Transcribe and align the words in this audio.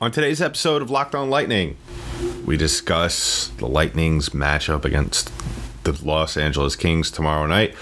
On 0.00 0.12
today's 0.12 0.40
episode 0.40 0.80
of 0.80 0.90
Locked 0.92 1.16
On 1.16 1.28
Lightning, 1.28 1.76
we 2.46 2.56
discuss 2.56 3.48
the 3.58 3.66
Lightning's 3.66 4.28
matchup 4.28 4.84
against 4.84 5.32
the 5.82 5.90
Los 6.06 6.36
Angeles 6.36 6.76
Kings 6.76 7.10
tomorrow 7.10 7.46
night. 7.46 7.74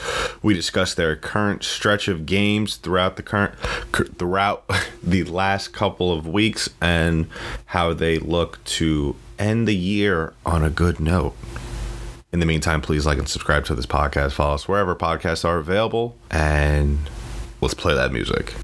We 0.42 0.54
discuss 0.54 0.94
their 0.94 1.14
current 1.14 1.62
stretch 1.62 2.08
of 2.08 2.24
games 2.24 2.76
throughout 2.76 3.16
the 3.16 3.22
current 3.22 3.54
throughout 4.18 4.64
the 5.02 5.24
last 5.24 5.74
couple 5.74 6.10
of 6.10 6.26
weeks 6.26 6.70
and 6.80 7.28
how 7.66 7.92
they 7.92 8.18
look 8.18 8.64
to 8.64 9.14
end 9.38 9.68
the 9.68 9.76
year 9.76 10.32
on 10.46 10.64
a 10.64 10.70
good 10.70 10.98
note. 10.98 11.36
In 12.32 12.40
the 12.40 12.46
meantime, 12.46 12.80
please 12.80 13.04
like 13.04 13.18
and 13.18 13.28
subscribe 13.28 13.66
to 13.66 13.74
this 13.74 13.84
podcast. 13.84 14.32
Follow 14.32 14.54
us 14.54 14.66
wherever 14.66 14.96
podcasts 14.96 15.44
are 15.44 15.58
available, 15.58 16.16
and 16.30 16.98
let's 17.60 17.74
play 17.74 17.94
that 17.94 18.10
music. 18.10 18.54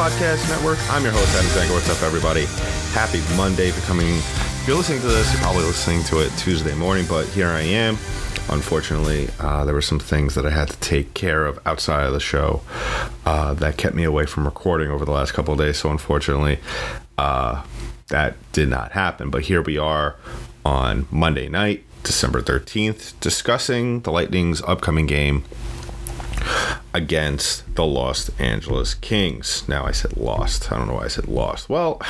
Podcast 0.00 0.48
Network. 0.48 0.78
I'm 0.90 1.02
your 1.02 1.12
host, 1.12 1.36
Adam 1.36 1.50
Danker. 1.50 1.74
What's 1.74 1.90
up, 1.90 2.02
everybody? 2.02 2.46
Happy 2.94 3.20
Monday 3.36 3.70
becoming. 3.70 4.08
If 4.08 4.64
you're 4.66 4.78
listening 4.78 5.02
to 5.02 5.08
this, 5.08 5.30
you're 5.30 5.42
probably 5.42 5.64
listening 5.64 6.02
to 6.04 6.20
it 6.20 6.30
Tuesday 6.38 6.74
morning, 6.74 7.04
but 7.06 7.26
here 7.26 7.48
I 7.48 7.60
am. 7.60 7.98
Unfortunately, 8.48 9.28
uh, 9.40 9.66
there 9.66 9.74
were 9.74 9.82
some 9.82 9.98
things 9.98 10.36
that 10.36 10.46
I 10.46 10.50
had 10.52 10.68
to 10.68 10.76
take 10.78 11.12
care 11.12 11.44
of 11.44 11.58
outside 11.66 12.06
of 12.06 12.14
the 12.14 12.18
show 12.18 12.62
uh, 13.26 13.52
that 13.52 13.76
kept 13.76 13.94
me 13.94 14.04
away 14.04 14.24
from 14.24 14.46
recording 14.46 14.90
over 14.90 15.04
the 15.04 15.10
last 15.10 15.32
couple 15.32 15.52
of 15.52 15.60
days. 15.60 15.76
So, 15.76 15.90
unfortunately, 15.90 16.60
uh, 17.18 17.62
that 18.08 18.36
did 18.52 18.70
not 18.70 18.92
happen. 18.92 19.28
But 19.28 19.42
here 19.42 19.60
we 19.60 19.76
are 19.76 20.16
on 20.64 21.08
Monday 21.10 21.50
night, 21.50 21.84
December 22.04 22.40
13th, 22.40 23.20
discussing 23.20 24.00
the 24.00 24.10
Lightning's 24.10 24.62
upcoming 24.62 25.04
game 25.04 25.44
against 26.92 27.74
the 27.74 27.84
Los 27.84 28.30
Angeles 28.38 28.94
Kings. 28.94 29.68
Now 29.68 29.86
I 29.86 29.92
said 29.92 30.16
lost. 30.16 30.70
I 30.72 30.78
don't 30.78 30.88
know 30.88 30.94
why 30.94 31.04
I 31.04 31.08
said 31.08 31.28
lost. 31.28 31.68
Well, 31.68 32.00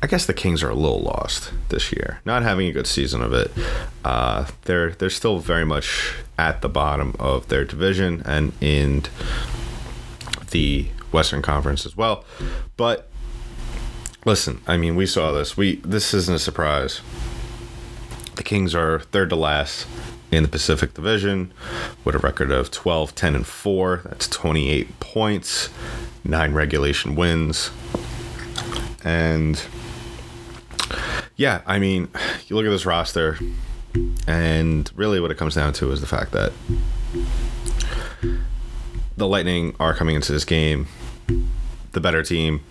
I 0.00 0.06
guess 0.06 0.26
the 0.26 0.34
Kings 0.34 0.62
are 0.62 0.70
a 0.70 0.74
little 0.74 1.00
lost 1.00 1.52
this 1.70 1.92
year, 1.92 2.20
not 2.24 2.42
having 2.42 2.68
a 2.68 2.72
good 2.72 2.86
season 2.86 3.20
of 3.20 3.32
it. 3.32 3.50
Uh, 4.04 4.46
they're 4.62 4.90
they're 4.90 5.10
still 5.10 5.38
very 5.38 5.64
much 5.64 6.14
at 6.38 6.62
the 6.62 6.68
bottom 6.68 7.16
of 7.18 7.48
their 7.48 7.64
division 7.64 8.22
and 8.24 8.52
in 8.60 9.04
the 10.50 10.88
Western 11.10 11.42
Conference 11.42 11.84
as 11.84 11.96
well. 11.96 12.24
But 12.76 13.10
listen, 14.24 14.60
I 14.66 14.76
mean, 14.76 14.94
we 14.94 15.06
saw 15.06 15.32
this. 15.32 15.56
We 15.56 15.76
this 15.76 16.14
isn't 16.14 16.34
a 16.34 16.38
surprise. 16.38 17.00
The 18.36 18.44
Kings 18.44 18.74
are 18.76 19.00
third 19.00 19.30
to 19.30 19.36
last 19.36 19.86
in 20.30 20.42
the 20.42 20.48
Pacific 20.48 20.94
Division 20.94 21.52
with 22.04 22.14
a 22.14 22.18
record 22.18 22.50
of 22.50 22.70
12, 22.70 23.14
10, 23.14 23.34
and 23.34 23.46
4. 23.46 24.02
That's 24.04 24.28
28 24.28 25.00
points, 25.00 25.70
nine 26.24 26.52
regulation 26.52 27.14
wins. 27.14 27.70
And 29.04 29.62
yeah, 31.36 31.62
I 31.66 31.78
mean, 31.78 32.08
you 32.46 32.56
look 32.56 32.66
at 32.66 32.70
this 32.70 32.86
roster, 32.86 33.38
and 34.26 34.90
really 34.94 35.20
what 35.20 35.30
it 35.30 35.38
comes 35.38 35.54
down 35.54 35.72
to 35.74 35.90
is 35.92 36.00
the 36.00 36.06
fact 36.06 36.32
that 36.32 36.52
the 39.16 39.26
Lightning 39.26 39.74
are 39.80 39.94
coming 39.94 40.14
into 40.14 40.32
this 40.32 40.44
game 40.44 40.86
the 41.92 42.00
better 42.00 42.22
team 42.22 42.62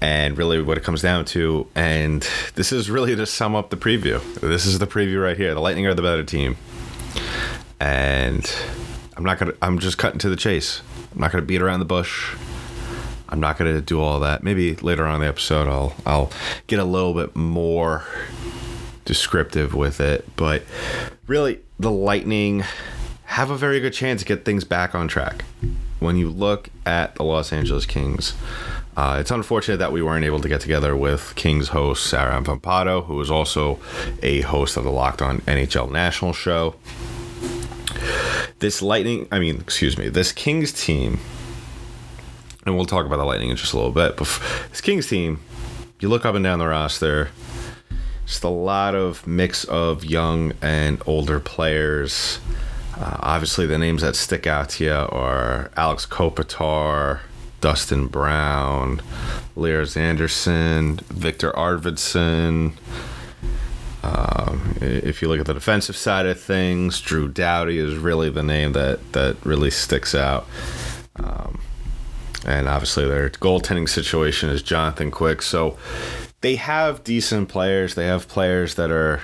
and 0.00 0.36
really 0.36 0.60
what 0.60 0.76
it 0.76 0.84
comes 0.84 1.02
down 1.02 1.24
to 1.24 1.66
and 1.74 2.28
this 2.54 2.72
is 2.72 2.90
really 2.90 3.14
to 3.14 3.26
sum 3.26 3.54
up 3.54 3.70
the 3.70 3.76
preview 3.76 4.20
this 4.40 4.66
is 4.66 4.78
the 4.78 4.86
preview 4.86 5.22
right 5.22 5.36
here 5.36 5.54
the 5.54 5.60
lightning 5.60 5.86
are 5.86 5.94
the 5.94 6.02
better 6.02 6.24
team 6.24 6.56
and 7.80 8.50
I'm 9.16 9.24
not 9.24 9.38
gonna. 9.38 9.54
I'm 9.62 9.78
just 9.78 9.98
cutting 9.98 10.18
to 10.20 10.28
the 10.28 10.36
chase. 10.36 10.82
I'm 11.14 11.20
not 11.20 11.32
gonna 11.32 11.44
beat 11.44 11.62
around 11.62 11.80
the 11.80 11.86
bush. 11.86 12.36
I'm 13.28 13.40
not 13.40 13.58
gonna 13.58 13.80
do 13.80 14.00
all 14.00 14.20
that. 14.20 14.42
Maybe 14.42 14.76
later 14.76 15.06
on 15.06 15.16
in 15.16 15.20
the 15.22 15.26
episode, 15.26 15.68
I'll 15.68 15.94
I'll 16.04 16.30
get 16.66 16.78
a 16.78 16.84
little 16.84 17.14
bit 17.14 17.34
more 17.34 18.04
descriptive 19.04 19.74
with 19.74 20.00
it. 20.00 20.28
But 20.36 20.64
really, 21.26 21.60
the 21.78 21.90
Lightning 21.90 22.64
have 23.24 23.50
a 23.50 23.56
very 23.56 23.80
good 23.80 23.92
chance 23.92 24.20
to 24.20 24.26
get 24.26 24.44
things 24.44 24.64
back 24.64 24.94
on 24.94 25.08
track. 25.08 25.44
When 25.98 26.16
you 26.16 26.30
look 26.30 26.68
at 26.84 27.14
the 27.14 27.24
Los 27.24 27.52
Angeles 27.52 27.86
Kings, 27.86 28.34
uh, 28.96 29.18
it's 29.20 29.30
unfortunate 29.30 29.76
that 29.78 29.92
we 29.92 30.02
weren't 30.02 30.24
able 30.24 30.40
to 30.40 30.48
get 30.48 30.60
together 30.60 30.96
with 30.96 31.34
Kings 31.36 31.68
host 31.68 32.06
Sarah 32.06 32.40
Rampado, 32.40 33.04
who 33.04 33.20
is 33.20 33.30
also 33.30 33.78
a 34.22 34.40
host 34.42 34.76
of 34.76 34.84
the 34.84 34.90
Locked 34.90 35.22
On 35.22 35.38
NHL 35.42 35.90
National 35.90 36.32
Show 36.32 36.76
this 38.58 38.82
Lightning, 38.82 39.28
I 39.30 39.38
mean, 39.38 39.60
excuse 39.60 39.98
me, 39.98 40.08
this 40.08 40.32
Kings 40.32 40.72
team, 40.72 41.18
and 42.64 42.74
we'll 42.74 42.86
talk 42.86 43.06
about 43.06 43.18
the 43.18 43.24
Lightning 43.24 43.50
in 43.50 43.56
just 43.56 43.72
a 43.72 43.76
little 43.76 43.92
bit, 43.92 44.16
but 44.16 44.40
this 44.70 44.80
Kings 44.80 45.08
team, 45.08 45.40
you 46.00 46.08
look 46.08 46.24
up 46.24 46.34
and 46.34 46.44
down 46.44 46.58
the 46.58 46.66
roster, 46.66 47.30
just 48.24 48.44
a 48.44 48.48
lot 48.48 48.94
of 48.94 49.26
mix 49.26 49.64
of 49.64 50.04
young 50.04 50.52
and 50.60 51.00
older 51.06 51.38
players. 51.38 52.40
Uh, 52.98 53.18
obviously, 53.20 53.66
the 53.66 53.78
names 53.78 54.02
that 54.02 54.16
stick 54.16 54.46
out 54.46 54.70
to 54.70 54.84
you 54.84 54.92
are 54.92 55.70
Alex 55.76 56.06
Kopitar, 56.06 57.20
Dustin 57.60 58.06
Brown, 58.06 59.00
Lias 59.54 59.96
Andersson, 59.96 60.96
Viktor 61.08 61.52
Arvidsson. 61.52 62.72
Um, 64.02 64.76
if 64.80 65.20
you 65.20 65.28
look 65.28 65.40
at 65.40 65.46
the 65.46 65.54
defensive 65.54 65.96
side 65.96 66.26
of 66.26 66.38
things, 66.38 67.00
Drew 67.00 67.28
Doughty 67.28 67.78
is 67.78 67.96
really 67.96 68.30
the 68.30 68.42
name 68.42 68.72
that 68.72 69.12
that 69.12 69.36
really 69.44 69.70
sticks 69.70 70.14
out. 70.14 70.46
Um, 71.16 71.60
and 72.44 72.68
obviously, 72.68 73.06
their 73.06 73.30
goaltending 73.30 73.88
situation 73.88 74.48
is 74.48 74.62
Jonathan 74.62 75.10
Quick. 75.10 75.42
So 75.42 75.76
they 76.42 76.56
have 76.56 77.02
decent 77.02 77.48
players. 77.48 77.96
They 77.96 78.06
have 78.06 78.28
players 78.28 78.76
that 78.76 78.90
are 78.90 79.20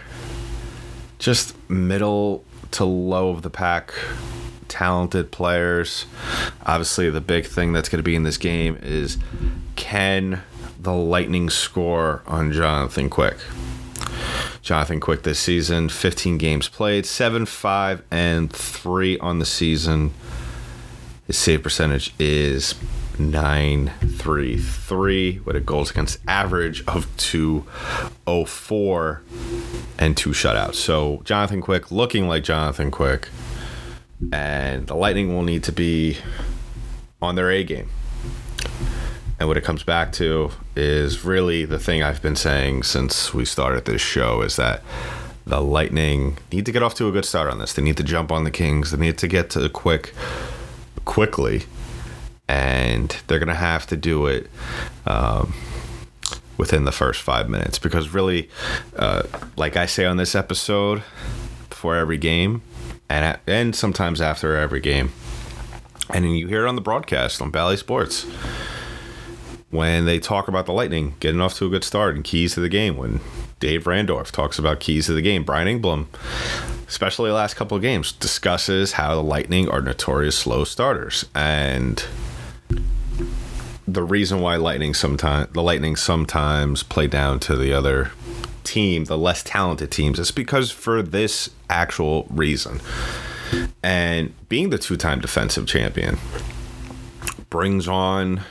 just 1.18 1.54
middle 1.70 2.44
to 2.72 2.84
low 2.84 3.28
of 3.28 3.42
the 3.42 3.50
pack 3.50 3.92
talented 4.72 5.30
players. 5.30 6.06
Obviously, 6.64 7.10
the 7.10 7.20
big 7.20 7.44
thing 7.44 7.74
that's 7.74 7.90
going 7.90 7.98
to 7.98 8.02
be 8.02 8.16
in 8.16 8.22
this 8.22 8.38
game 8.38 8.78
is 8.80 9.18
can 9.76 10.40
the 10.80 10.94
Lightning 10.94 11.50
score 11.50 12.22
on 12.26 12.52
Jonathan 12.52 13.10
Quick? 13.10 13.36
Jonathan 14.62 14.98
Quick 14.98 15.24
this 15.24 15.38
season, 15.38 15.90
15 15.90 16.38
games 16.38 16.68
played, 16.68 17.04
7 17.04 17.44
5 17.44 18.02
and 18.10 18.50
3 18.50 19.18
on 19.18 19.40
the 19.40 19.44
season. 19.44 20.14
His 21.26 21.36
save 21.36 21.62
percentage 21.62 22.14
is 22.18 22.74
933 23.18 25.40
with 25.44 25.54
a 25.54 25.60
goals 25.60 25.90
against 25.90 26.18
average 26.26 26.82
of 26.86 27.14
204 27.18 29.22
and 29.98 30.16
two 30.16 30.30
shutouts. 30.30 30.76
So 30.76 31.20
Jonathan 31.24 31.60
Quick 31.60 31.90
looking 31.90 32.26
like 32.26 32.42
Jonathan 32.42 32.90
Quick. 32.90 33.28
And 34.30 34.86
the 34.86 34.94
Lightning 34.94 35.34
will 35.34 35.42
need 35.42 35.64
to 35.64 35.72
be 35.72 36.18
on 37.20 37.34
their 37.34 37.50
A 37.50 37.64
game. 37.64 37.88
And 39.38 39.48
what 39.48 39.56
it 39.56 39.64
comes 39.64 39.82
back 39.82 40.12
to 40.12 40.52
is 40.76 41.24
really 41.24 41.64
the 41.64 41.78
thing 41.78 42.02
I've 42.02 42.22
been 42.22 42.36
saying 42.36 42.84
since 42.84 43.34
we 43.34 43.44
started 43.44 43.84
this 43.86 44.00
show 44.00 44.42
is 44.42 44.56
that 44.56 44.82
the 45.46 45.60
Lightning 45.60 46.38
need 46.52 46.66
to 46.66 46.72
get 46.72 46.82
off 46.82 46.94
to 46.94 47.08
a 47.08 47.12
good 47.12 47.24
start 47.24 47.50
on 47.50 47.58
this. 47.58 47.72
They 47.72 47.82
need 47.82 47.96
to 47.96 48.04
jump 48.04 48.30
on 48.30 48.44
the 48.44 48.50
Kings. 48.50 48.92
They 48.92 48.98
need 48.98 49.18
to 49.18 49.26
get 49.26 49.50
to 49.50 49.60
the 49.60 49.68
quick, 49.68 50.14
quickly, 51.04 51.64
and 52.48 53.16
they're 53.26 53.40
gonna 53.40 53.54
have 53.54 53.86
to 53.88 53.96
do 53.96 54.26
it 54.26 54.48
um, 55.06 55.54
within 56.56 56.84
the 56.84 56.92
first 56.92 57.22
five 57.22 57.48
minutes 57.48 57.78
because 57.78 58.14
really, 58.14 58.48
uh, 58.96 59.24
like 59.56 59.76
I 59.76 59.86
say 59.86 60.04
on 60.04 60.16
this 60.16 60.34
episode, 60.34 61.02
before 61.68 61.96
every 61.96 62.18
game, 62.18 62.62
and 63.08 63.38
and 63.46 63.74
sometimes 63.74 64.20
after 64.20 64.56
every 64.56 64.80
game, 64.80 65.12
and 66.10 66.38
you 66.38 66.46
hear 66.46 66.66
it 66.66 66.68
on 66.68 66.74
the 66.76 66.82
broadcast 66.82 67.40
on 67.40 67.50
Bally 67.50 67.76
Sports 67.76 68.26
when 69.70 70.04
they 70.04 70.18
talk 70.18 70.48
about 70.48 70.66
the 70.66 70.72
Lightning 70.72 71.14
getting 71.18 71.40
off 71.40 71.54
to 71.54 71.66
a 71.66 71.70
good 71.70 71.82
start 71.82 72.14
and 72.14 72.22
keys 72.22 72.54
to 72.54 72.60
the 72.60 72.68
game. 72.68 72.96
When 72.96 73.20
Dave 73.58 73.84
Randorf 73.84 74.30
talks 74.30 74.58
about 74.58 74.80
keys 74.80 75.06
to 75.06 75.14
the 75.14 75.22
game, 75.22 75.44
Brian 75.44 75.66
Engblom, 75.66 76.06
especially 76.86 77.30
the 77.30 77.34
last 77.34 77.54
couple 77.54 77.76
of 77.76 77.82
games, 77.82 78.12
discusses 78.12 78.92
how 78.92 79.14
the 79.14 79.22
Lightning 79.22 79.68
are 79.68 79.80
notorious 79.80 80.36
slow 80.36 80.64
starters. 80.64 81.24
And 81.34 82.04
the 83.88 84.02
reason 84.02 84.40
why 84.40 84.56
Lightning 84.56 84.94
sometimes 84.94 85.52
the 85.52 85.62
Lightning 85.62 85.96
sometimes 85.96 86.82
play 86.82 87.06
down 87.06 87.40
to 87.40 87.56
the 87.56 87.72
other 87.72 88.12
team, 88.64 89.04
the 89.04 89.18
less 89.18 89.42
talented 89.42 89.90
teams. 89.90 90.18
It's 90.18 90.30
because 90.30 90.70
for 90.70 91.02
this 91.02 91.50
actual 91.68 92.26
reason. 92.30 92.80
And 93.82 94.32
being 94.48 94.70
the 94.70 94.78
two 94.78 94.96
time 94.96 95.20
defensive 95.20 95.66
champion 95.66 96.18
brings 97.50 97.86
on 97.86 98.42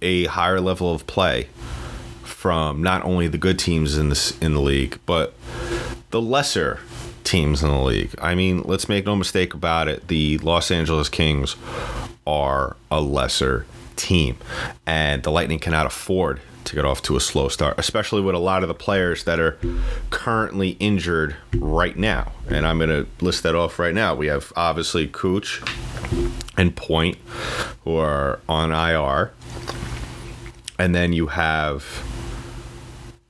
a 0.00 0.24
higher 0.26 0.60
level 0.60 0.92
of 0.94 1.06
play 1.06 1.48
from 2.22 2.82
not 2.82 3.04
only 3.04 3.28
the 3.28 3.38
good 3.38 3.58
teams 3.58 3.96
in 3.96 4.08
this 4.08 4.36
in 4.40 4.54
the 4.54 4.60
league, 4.60 4.98
but 5.06 5.34
the 6.10 6.20
lesser 6.20 6.80
teams 7.24 7.62
in 7.62 7.70
the 7.70 7.80
league. 7.80 8.14
I 8.20 8.34
mean, 8.34 8.62
let's 8.64 8.88
make 8.88 9.06
no 9.06 9.16
mistake 9.16 9.54
about 9.54 9.88
it. 9.88 10.08
The 10.08 10.38
Los 10.38 10.70
Angeles 10.70 11.08
Kings 11.08 11.56
are 12.26 12.76
a 12.90 13.00
lesser 13.00 13.64
team, 13.96 14.36
and 14.86 15.22
the 15.22 15.30
Lightning 15.30 15.58
cannot 15.58 15.86
afford 15.86 16.40
to 16.64 16.76
get 16.76 16.84
off 16.84 17.02
to 17.02 17.16
a 17.16 17.20
slow 17.20 17.48
start, 17.48 17.78
especially 17.78 18.20
with 18.20 18.34
a 18.34 18.38
lot 18.38 18.62
of 18.62 18.68
the 18.68 18.74
players 18.74 19.24
that 19.24 19.38
are 19.38 19.58
currently 20.10 20.70
injured 20.80 21.36
right 21.54 21.96
now. 21.96 22.32
And 22.48 22.66
I'm 22.66 22.78
going 22.78 22.90
to 22.90 23.06
list 23.24 23.42
that 23.42 23.54
off 23.54 23.78
right 23.78 23.94
now. 23.94 24.14
We 24.14 24.26
have 24.26 24.52
obviously 24.56 25.08
Cooch 25.08 25.62
and 26.56 26.74
Point, 26.74 27.18
who 27.84 27.96
are 27.96 28.40
on 28.48 28.70
IR. 28.72 29.32
And 30.78 30.94
then 30.94 31.12
you 31.12 31.28
have 31.28 32.02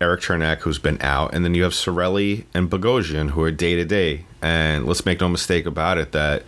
Erik 0.01 0.23
Cernak, 0.23 0.59
who's 0.59 0.79
been 0.79 1.01
out. 1.01 1.35
And 1.35 1.45
then 1.45 1.55
you 1.55 1.63
have 1.63 1.73
Cirelli 1.73 2.45
and 2.53 2.69
Bogosian, 2.69 3.31
who 3.31 3.43
are 3.43 3.51
day 3.51 3.77
to 3.77 3.85
day. 3.85 4.25
And 4.41 4.87
let's 4.87 5.07
make 5.07 5.21
no 5.21 5.29
mistake 5.29 5.67
about 5.67 5.99
it 5.99 6.11
that 6.13 6.43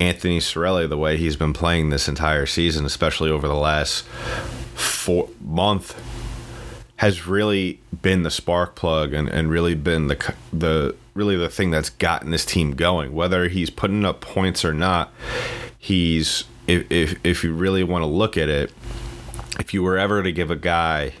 Anthony 0.00 0.40
Cirelli, 0.40 0.88
the 0.88 0.98
way 0.98 1.16
he's 1.16 1.36
been 1.36 1.52
playing 1.52 1.90
this 1.90 2.08
entire 2.08 2.46
season, 2.46 2.84
especially 2.84 3.30
over 3.30 3.46
the 3.46 3.54
last 3.54 4.04
four 4.74 5.28
month, 5.40 5.94
has 6.96 7.26
really 7.26 7.80
been 8.02 8.22
the 8.22 8.30
spark 8.30 8.74
plug 8.74 9.12
and, 9.12 9.28
and 9.28 9.50
really 9.50 9.74
been 9.74 10.06
the 10.08 10.34
the 10.52 10.94
really 11.14 11.36
the 11.36 11.48
thing 11.48 11.70
that's 11.70 11.90
gotten 11.90 12.30
this 12.30 12.44
team 12.44 12.72
going. 12.72 13.14
Whether 13.14 13.48
he's 13.48 13.70
putting 13.70 14.04
up 14.04 14.20
points 14.20 14.64
or 14.64 14.72
not, 14.72 15.12
he's 15.78 16.44
if 16.66 16.90
if, 16.90 17.18
if 17.24 17.44
you 17.44 17.52
really 17.54 17.84
want 17.84 18.02
to 18.02 18.06
look 18.06 18.36
at 18.36 18.48
it, 18.48 18.72
if 19.58 19.74
you 19.74 19.82
were 19.82 19.98
ever 19.98 20.22
to 20.22 20.32
give 20.32 20.50
a 20.50 20.56
guy 20.56 21.12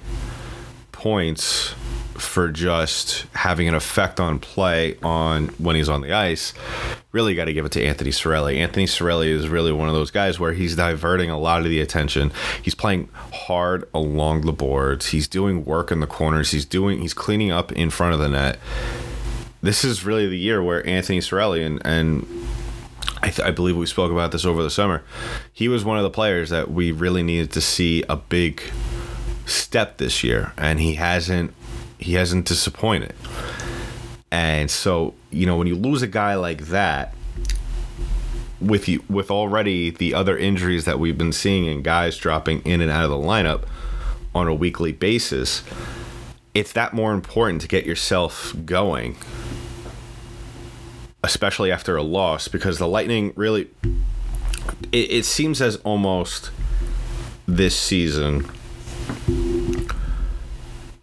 points 0.92 1.74
for 2.18 2.48
just 2.48 3.26
having 3.32 3.68
an 3.68 3.74
effect 3.74 4.20
on 4.20 4.38
play 4.38 4.96
on 5.02 5.48
when 5.58 5.76
he's 5.76 5.88
on 5.88 6.00
the 6.00 6.12
ice, 6.12 6.54
really 7.12 7.34
got 7.34 7.46
to 7.46 7.52
give 7.52 7.64
it 7.64 7.72
to 7.72 7.82
Anthony 7.82 8.10
Cirelli. 8.10 8.56
Anthony 8.56 8.86
Cirelli 8.86 9.28
is 9.28 9.48
really 9.48 9.72
one 9.72 9.88
of 9.88 9.94
those 9.94 10.10
guys 10.10 10.38
where 10.38 10.52
he's 10.52 10.76
diverting 10.76 11.30
a 11.30 11.38
lot 11.38 11.60
of 11.60 11.64
the 11.66 11.80
attention. 11.80 12.32
He's 12.62 12.74
playing 12.74 13.08
hard 13.32 13.88
along 13.94 14.42
the 14.42 14.52
boards. 14.52 15.08
He's 15.08 15.28
doing 15.28 15.64
work 15.64 15.90
in 15.90 16.00
the 16.00 16.06
corners. 16.06 16.50
He's 16.50 16.64
doing 16.64 17.00
he's 17.00 17.14
cleaning 17.14 17.50
up 17.50 17.72
in 17.72 17.90
front 17.90 18.14
of 18.14 18.20
the 18.20 18.28
net. 18.28 18.58
This 19.62 19.84
is 19.84 20.04
really 20.04 20.28
the 20.28 20.38
year 20.38 20.62
where 20.62 20.86
Anthony 20.86 21.20
Cirelli 21.20 21.64
and 21.64 21.80
and 21.84 22.26
I, 23.22 23.30
th- 23.30 23.48
I, 23.48 23.50
believe 23.50 23.76
we 23.76 23.86
spoke 23.86 24.12
about 24.12 24.30
this 24.30 24.44
over 24.44 24.62
the 24.62 24.70
summer. 24.70 25.02
He 25.52 25.68
was 25.68 25.84
one 25.84 25.96
of 25.96 26.04
the 26.04 26.10
players 26.10 26.50
that 26.50 26.70
we 26.70 26.92
really 26.92 27.22
needed 27.22 27.50
to 27.52 27.60
see 27.60 28.04
a 28.08 28.16
big 28.16 28.62
step 29.46 29.96
this 29.96 30.22
year, 30.22 30.52
and 30.56 30.78
he 30.78 30.94
hasn't 30.94 31.54
he 31.98 32.14
hasn't 32.14 32.46
disappointed. 32.46 33.14
And 34.30 34.70
so, 34.70 35.14
you 35.30 35.46
know, 35.46 35.56
when 35.56 35.66
you 35.66 35.76
lose 35.76 36.02
a 36.02 36.06
guy 36.06 36.34
like 36.34 36.66
that, 36.66 37.14
with 38.60 38.88
you 38.88 39.04
with 39.08 39.30
already 39.30 39.90
the 39.90 40.14
other 40.14 40.36
injuries 40.36 40.84
that 40.86 40.98
we've 40.98 41.18
been 41.18 41.32
seeing 41.32 41.68
and 41.68 41.84
guys 41.84 42.16
dropping 42.16 42.60
in 42.62 42.80
and 42.80 42.90
out 42.90 43.04
of 43.04 43.10
the 43.10 43.16
lineup 43.16 43.64
on 44.34 44.48
a 44.48 44.54
weekly 44.54 44.92
basis, 44.92 45.62
it's 46.54 46.72
that 46.72 46.94
more 46.94 47.12
important 47.12 47.60
to 47.60 47.68
get 47.68 47.84
yourself 47.84 48.54
going, 48.64 49.16
especially 51.22 51.70
after 51.70 51.96
a 51.96 52.02
loss, 52.02 52.48
because 52.48 52.78
the 52.78 52.88
Lightning 52.88 53.32
really 53.36 53.68
it, 54.92 55.10
it 55.10 55.24
seems 55.24 55.60
as 55.60 55.76
almost 55.76 56.50
this 57.46 57.78
season 57.78 58.50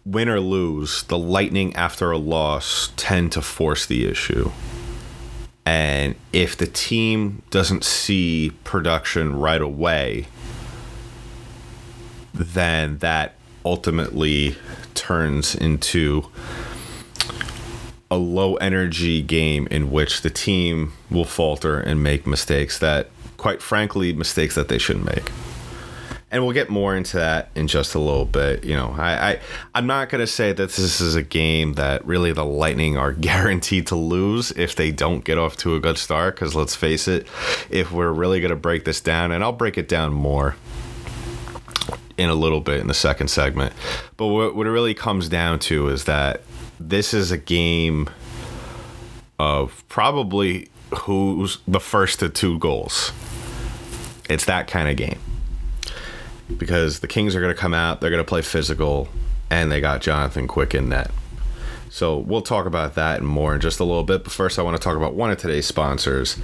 win 0.04 0.28
or 0.28 0.40
lose, 0.40 1.04
the 1.04 1.18
Lightning 1.18 1.74
after 1.74 2.10
a 2.10 2.18
loss 2.18 2.92
tend 2.96 3.32
to 3.32 3.42
force 3.42 3.86
the 3.86 4.06
issue. 4.06 4.50
And 5.66 6.14
if 6.32 6.56
the 6.56 6.66
team 6.66 7.42
doesn't 7.50 7.84
see 7.84 8.52
production 8.64 9.34
right 9.34 9.62
away, 9.62 10.26
then 12.34 12.98
that 12.98 13.34
ultimately 13.64 14.56
turns 14.94 15.54
into 15.54 16.30
a 18.10 18.16
low 18.16 18.56
energy 18.56 19.22
game 19.22 19.66
in 19.70 19.90
which 19.90 20.20
the 20.20 20.28
team 20.28 20.92
will 21.10 21.24
falter 21.24 21.80
and 21.80 22.02
make 22.02 22.26
mistakes 22.26 22.78
that, 22.78 23.08
quite 23.38 23.62
frankly, 23.62 24.12
mistakes 24.12 24.54
that 24.54 24.68
they 24.68 24.78
shouldn't 24.78 25.06
make 25.06 25.32
and 26.34 26.42
we'll 26.42 26.52
get 26.52 26.68
more 26.68 26.96
into 26.96 27.16
that 27.16 27.48
in 27.54 27.68
just 27.68 27.94
a 27.94 27.98
little 28.00 28.24
bit. 28.24 28.64
You 28.64 28.74
know, 28.74 28.92
I, 28.98 29.30
I 29.30 29.40
I'm 29.72 29.86
not 29.86 30.08
gonna 30.08 30.26
say 30.26 30.52
that 30.52 30.70
this 30.72 31.00
is 31.00 31.14
a 31.14 31.22
game 31.22 31.74
that 31.74 32.04
really 32.04 32.32
the 32.32 32.44
Lightning 32.44 32.96
are 32.96 33.12
guaranteed 33.30 33.86
to 33.86 33.94
lose 33.94 34.50
if 34.50 34.74
they 34.74 34.90
don't 34.90 35.24
get 35.24 35.38
off 35.38 35.56
to 35.58 35.76
a 35.76 35.80
good 35.80 35.96
start. 35.96 36.34
Because 36.34 36.56
let's 36.56 36.74
face 36.74 37.06
it, 37.06 37.28
if 37.70 37.92
we're 37.92 38.10
really 38.10 38.40
gonna 38.40 38.56
break 38.56 38.84
this 38.84 39.00
down, 39.00 39.30
and 39.30 39.44
I'll 39.44 39.52
break 39.52 39.78
it 39.78 39.88
down 39.88 40.12
more 40.12 40.56
in 42.18 42.28
a 42.28 42.34
little 42.34 42.60
bit 42.60 42.80
in 42.80 42.88
the 42.88 42.94
second 42.94 43.28
segment, 43.28 43.72
but 44.16 44.26
what, 44.26 44.56
what 44.56 44.66
it 44.66 44.70
really 44.70 44.94
comes 44.94 45.28
down 45.28 45.60
to 45.60 45.88
is 45.88 46.02
that 46.04 46.42
this 46.80 47.14
is 47.14 47.30
a 47.30 47.38
game 47.38 48.10
of 49.38 49.84
probably 49.88 50.68
who's 51.02 51.58
the 51.68 51.80
first 51.80 52.18
to 52.18 52.28
two 52.28 52.58
goals. 52.58 53.12
It's 54.28 54.46
that 54.46 54.66
kind 54.66 54.88
of 54.88 54.96
game 54.96 55.20
because 56.56 57.00
the 57.00 57.08
Kings 57.08 57.34
are 57.34 57.40
going 57.40 57.54
to 57.54 57.60
come 57.60 57.74
out, 57.74 58.00
they're 58.00 58.10
going 58.10 58.22
to 58.22 58.28
play 58.28 58.42
physical, 58.42 59.08
and 59.50 59.70
they 59.70 59.80
got 59.80 60.00
Jonathan 60.00 60.46
Quick 60.46 60.74
in 60.74 60.88
net. 60.88 61.10
So 61.90 62.18
we'll 62.18 62.42
talk 62.42 62.66
about 62.66 62.96
that 62.96 63.20
and 63.20 63.28
more 63.28 63.54
in 63.54 63.60
just 63.60 63.78
a 63.78 63.84
little 63.84 64.02
bit. 64.02 64.24
But 64.24 64.32
first, 64.32 64.58
I 64.58 64.62
want 64.62 64.76
to 64.76 64.82
talk 64.82 64.96
about 64.96 65.14
one 65.14 65.30
of 65.30 65.38
today's 65.38 65.66
sponsors, 65.66 66.36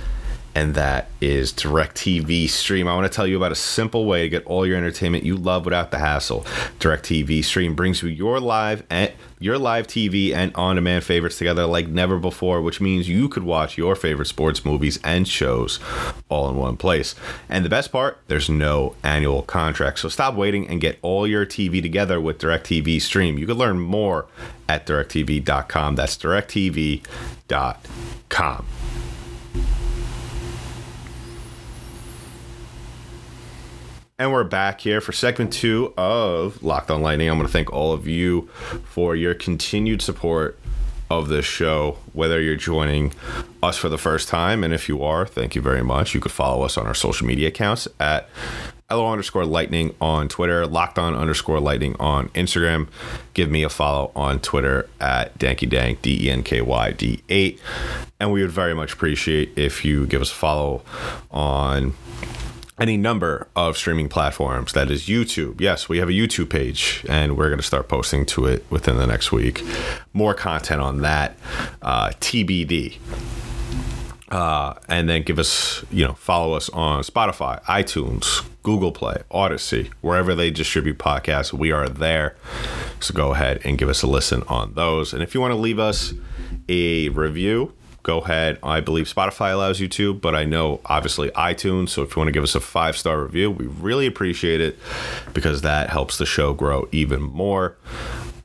and 0.55 0.75
that 0.75 1.09
is 1.21 1.53
DirecTV 1.53 2.49
Stream. 2.49 2.89
I 2.89 2.95
want 2.95 3.11
to 3.11 3.15
tell 3.15 3.27
you 3.27 3.37
about 3.37 3.53
a 3.53 3.57
simple 3.57 4.07
way 4.07 4.23
to 4.23 4.29
get 4.29 4.45
all 4.47 4.67
your 4.67 4.77
entertainment 4.77 5.25
you 5.25 5.37
love 5.37 5.65
without 5.65 5.91
the 5.91 5.99
hassle. 5.99 6.41
DirecTV 6.81 7.45
Stream 7.45 7.75
brings 7.75 8.03
you 8.03 8.09
your 8.09 8.41
live 8.41 8.83
and 8.91 9.13
your 9.39 9.59
live 9.59 9.87
TV 9.87 10.35
and 10.35 10.55
on-demand 10.55 11.05
favorites 11.05 11.39
together 11.39 11.65
like 11.65 11.89
never 11.89 12.19
before, 12.19 12.61
which 12.61 12.81
means 12.81 13.09
you 13.09 13.29
could 13.29 13.43
watch 13.43 13.79
your 13.79 13.97
favorite 13.97 14.27
sports 14.27 14.65
movies 14.65 14.99
and 15.03 15.27
shows 15.27 15.81
all 16.29 16.51
in 16.51 16.57
one 16.57 16.77
place. 16.77 17.15
And 17.49 17.65
the 17.65 17.71
best 17.71 17.91
part, 17.91 18.19
there's 18.29 18.51
no 18.51 18.97
annual 19.03 19.43
contract. 19.43 20.01
So 20.01 20.09
stop 20.09 20.35
waiting 20.35 20.69
and 20.69 20.81
get 20.81 20.99
all 21.01 21.27
your 21.27 21.47
TV 21.47 21.81
together 21.81 22.21
with 22.21 22.39
DirecTV 22.39 23.01
Stream. 23.01 23.39
You 23.39 23.47
can 23.47 23.57
learn 23.57 23.79
more 23.79 24.27
at 24.69 24.87
directv.com. 24.87 25.97
That's 25.97 26.17
directv.com. 26.19 27.07
And 34.21 34.35
we're 34.35 34.45
back 34.45 34.83
here 34.83 35.01
for 35.01 35.13
segment 35.13 35.51
two 35.51 35.95
of 35.97 36.63
Locked 36.63 36.91
on 36.91 37.01
Lightning. 37.01 37.31
I'm 37.31 37.39
going 37.39 37.47
to 37.47 37.53
thank 37.53 37.73
all 37.73 37.95
of 37.95 38.07
you 38.07 38.51
for 38.85 39.17
your 39.17 39.33
continued 39.33 40.03
support 40.03 40.59
of 41.09 41.29
this 41.29 41.47
show, 41.47 41.97
whether 42.13 42.39
you're 42.39 42.55
joining 42.55 43.15
us 43.63 43.79
for 43.79 43.89
the 43.89 43.97
first 43.97 44.29
time. 44.29 44.63
And 44.63 44.75
if 44.75 44.91
you 44.91 45.03
are, 45.03 45.25
thank 45.25 45.55
you 45.55 45.63
very 45.63 45.83
much. 45.83 46.15
You 46.15 46.21
could 46.21 46.33
follow 46.33 46.67
us 46.67 46.77
on 46.77 46.87
our 46.87 46.93
social 46.93 47.27
media 47.27 47.49
accounts 47.49 47.89
at 47.99 48.29
LO 48.91 49.11
underscore 49.11 49.47
lightning 49.47 49.95
on 50.03 50.29
Twitter, 50.29 50.67
locked 50.67 50.99
on 50.99 51.17
underscore 51.17 51.59
lightning 51.59 51.97
on 51.99 52.29
Instagram. 52.31 52.89
Give 53.33 53.51
me 53.51 53.63
a 53.63 53.71
follow 53.71 54.13
on 54.15 54.41
Twitter 54.41 54.87
at 55.01 55.39
Danky 55.39 55.67
Dank, 55.67 56.03
D 56.03 56.27
E 56.27 56.31
N 56.31 56.43
K 56.43 56.61
Y 56.61 56.93
D 56.93 57.23
8. 57.31 57.59
And 58.21 58.31
we 58.31 58.43
would 58.43 58.51
very 58.51 58.75
much 58.75 58.93
appreciate 58.93 59.57
if 59.57 59.83
you 59.83 60.07
give 60.07 60.21
us 60.21 60.31
a 60.31 60.35
follow 60.35 60.83
on 61.31 61.95
any 62.81 62.97
number 62.97 63.47
of 63.55 63.77
streaming 63.77 64.09
platforms. 64.09 64.73
That 64.73 64.91
is 64.91 65.07
YouTube. 65.07 65.61
Yes, 65.61 65.89
we 65.89 65.99
have 65.99 66.09
a 66.09 66.13
YouTube 66.13 66.49
page, 66.49 67.05
and 67.09 67.37
we're 67.37 67.49
going 67.49 67.61
to 67.61 67.67
start 67.67 67.89
posting 67.89 68.25
to 68.27 68.47
it 68.47 68.65
within 68.71 68.97
the 68.97 69.07
next 69.07 69.31
week. 69.31 69.63
More 70.15 70.33
content 70.33 70.81
on 70.81 71.03
that. 71.03 71.37
Uh, 71.83 72.09
TBD. 72.21 72.97
Uh, 74.31 74.75
and 74.89 75.09
then 75.09 75.23
give 75.23 75.39
us, 75.39 75.85
you 75.91 76.07
know, 76.07 76.15
follow 76.15 76.55
us 76.55 76.71
on 76.71 77.03
Spotify, 77.03 77.63
iTunes, 77.65 78.45
Google 78.63 78.93
Play, 78.93 79.23
Odyssey, 79.31 79.91
wherever 80.01 80.35
they 80.35 80.51
distribute 80.51 80.99
podcasts. 80.99 81.53
We 81.53 81.73
are 81.73 81.89
there. 81.89 82.37
So 83.01 83.13
go 83.13 83.33
ahead 83.35 83.61
and 83.65 83.77
give 83.77 83.89
us 83.89 84.03
a 84.03 84.07
listen 84.07 84.45
on 84.47 84.75
those. 84.75 85.13
And 85.13 85.23
if 85.23 85.35
you 85.35 85.41
want 85.41 85.53
to 85.53 85.57
leave 85.59 85.81
us 85.81 86.15
a 86.69 87.09
review, 87.11 87.75
go 88.03 88.21
ahead. 88.21 88.59
I 88.63 88.81
believe 88.81 89.13
Spotify 89.13 89.53
allows 89.53 89.81
you 89.81 89.89
to, 89.89 90.15
but 90.15 90.35
I 90.35 90.45
know 90.45 90.81
obviously 90.87 91.31
iTunes. 91.31 91.91
So 91.91 92.03
if 92.03 92.15
you 92.15 92.21
want 92.21 92.29
to 92.29 92.33
give 92.33 92.43
us 92.43 92.55
a 92.55 92.61
five 92.61 92.97
star 92.97 93.23
review, 93.23 93.51
we 93.51 93.67
really 93.67 94.07
appreciate 94.07 94.61
it 94.61 94.79
because 95.33 95.63
that 95.63 95.91
helps 95.91 96.19
the 96.19 96.27
show 96.27 96.53
grow 96.53 96.89
even 96.93 97.21
more. 97.23 97.77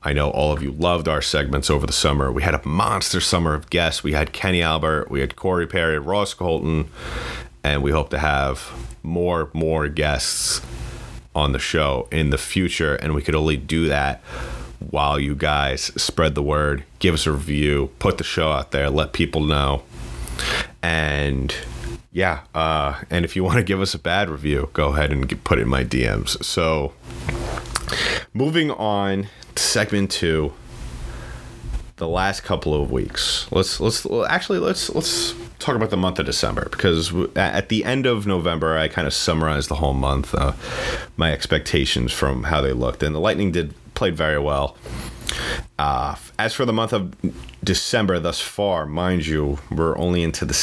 I 0.04 0.14
know 0.14 0.30
all 0.30 0.52
of 0.52 0.62
you 0.62 0.72
loved 0.72 1.08
our 1.08 1.22
segments 1.22 1.70
over 1.70 1.88
the 1.88 1.94
summer. 1.94 2.32
We 2.32 2.44
had 2.44 2.54
a 2.54 2.68
monster 2.68 3.20
summer 3.20 3.56
of 3.56 3.72
guests. 3.72 4.04
We 4.04 4.12
had 4.14 4.34
Kenny 4.34 4.62
Albert, 4.62 5.10
we 5.10 5.20
had 5.20 5.36
Corey 5.36 5.66
Perry, 5.66 5.98
Ross 5.98 6.36
Colton, 6.36 6.90
and 7.64 7.82
we 7.82 7.90
hope 7.90 8.12
to 8.12 8.20
have 8.20 8.72
more, 9.02 9.50
more 9.54 9.88
guests 9.88 10.62
on 11.34 11.54
the 11.54 11.60
show 11.60 12.08
in 12.12 12.30
the 12.30 12.38
future. 12.38 12.96
And 12.96 13.16
we 13.16 13.24
could 13.24 13.36
only 13.36 13.58
do 13.58 13.88
that 13.88 14.22
while 14.92 15.20
you 15.20 15.36
guys 15.36 15.84
spread 16.02 16.36
the 16.36 16.44
word, 16.44 16.84
give 17.00 17.14
us 17.14 17.26
a 17.26 17.32
review, 17.32 17.92
put 18.00 18.18
the 18.18 18.24
show 18.24 18.52
out 18.52 18.72
there, 18.72 18.90
let 18.90 19.14
people 19.14 19.42
know. 19.42 19.84
And 20.82 21.56
yeah, 22.12 22.42
uh, 22.54 23.02
and 23.10 23.26
if 23.26 23.36
you 23.36 23.44
want 23.44 23.58
to 23.58 23.64
give 23.64 23.82
us 23.82 23.94
a 23.94 24.00
bad 24.00 24.30
review, 24.30 24.70
go 24.74 24.94
ahead 24.94 25.12
and 25.12 25.28
get, 25.28 25.44
put 25.44 25.60
it 25.60 25.64
in 25.64 25.70
my 25.70 25.84
DMs. 25.84 26.42
So, 26.44 26.94
moving 28.34 28.72
on 28.72 29.28
to 29.56 29.62
segment 29.62 30.12
two, 30.12 30.54
the 31.98 32.08
last 32.08 32.44
couple 32.44 32.80
of 32.80 32.92
weeks. 32.92 33.52
Let's 33.52 33.80
let's 33.80 34.06
actually 34.28 34.60
let's 34.60 34.90
let's 34.96 35.34
talk 35.60 35.76
about 35.76 35.90
the 35.90 35.98
month 35.98 36.20
of 36.20 36.26
December 36.26 36.68
because 36.72 37.14
at 37.36 37.70
the 37.70 37.84
end 37.84 38.06
of 38.06 38.28
November, 38.28 38.78
I 38.78 38.88
kind 38.88 39.08
of 39.08 39.14
summarized 39.14 39.70
the 39.70 39.76
whole 39.76 39.94
month, 39.94 40.36
uh, 40.36 40.54
my 41.18 41.32
expectations 41.32 42.12
from 42.12 42.44
how 42.44 42.62
they 42.62 42.74
looked, 42.74 43.04
and 43.04 43.16
the 43.16 43.20
Lightning 43.20 43.52
did 43.52 43.74
played 43.96 44.16
very 44.16 44.40
well. 44.40 44.78
Uh, 45.78 46.16
as 46.40 46.54
for 46.54 46.66
the 46.66 46.74
month 46.74 46.94
of 46.94 47.14
December 47.64 48.20
thus 48.20 48.40
far, 48.40 48.86
mind 48.86 49.26
you, 49.26 49.60
we're 49.72 49.98
only 49.98 50.24
into 50.24 50.46
the 50.46 50.54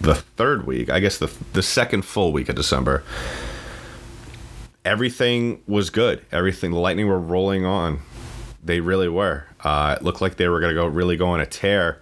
the 0.00 0.14
third 0.14 0.66
week. 0.66 0.90
I 0.90 1.00
guess 1.00 1.18
the 1.18 1.32
the 1.52 1.62
second 1.62 2.04
full 2.04 2.32
week 2.32 2.48
of 2.48 2.56
December. 2.56 3.02
Everything 4.84 5.62
was 5.66 5.90
good. 5.90 6.24
Everything 6.32 6.72
the 6.72 6.78
Lightning 6.78 7.06
were 7.06 7.18
rolling 7.18 7.64
on. 7.64 8.00
They 8.64 8.80
really 8.80 9.08
were. 9.08 9.44
Uh, 9.60 9.96
it 9.98 10.04
looked 10.04 10.20
like 10.20 10.36
they 10.36 10.48
were 10.48 10.60
going 10.60 10.74
to 10.74 10.80
go 10.80 10.86
really 10.86 11.16
go 11.16 11.28
on 11.28 11.40
a 11.40 11.46
tear, 11.46 12.00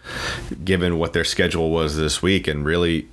given 0.64 0.98
what 0.98 1.12
their 1.12 1.24
schedule 1.24 1.70
was 1.70 1.96
this 1.96 2.22
week, 2.22 2.46
and 2.48 2.64
really, 2.64 3.08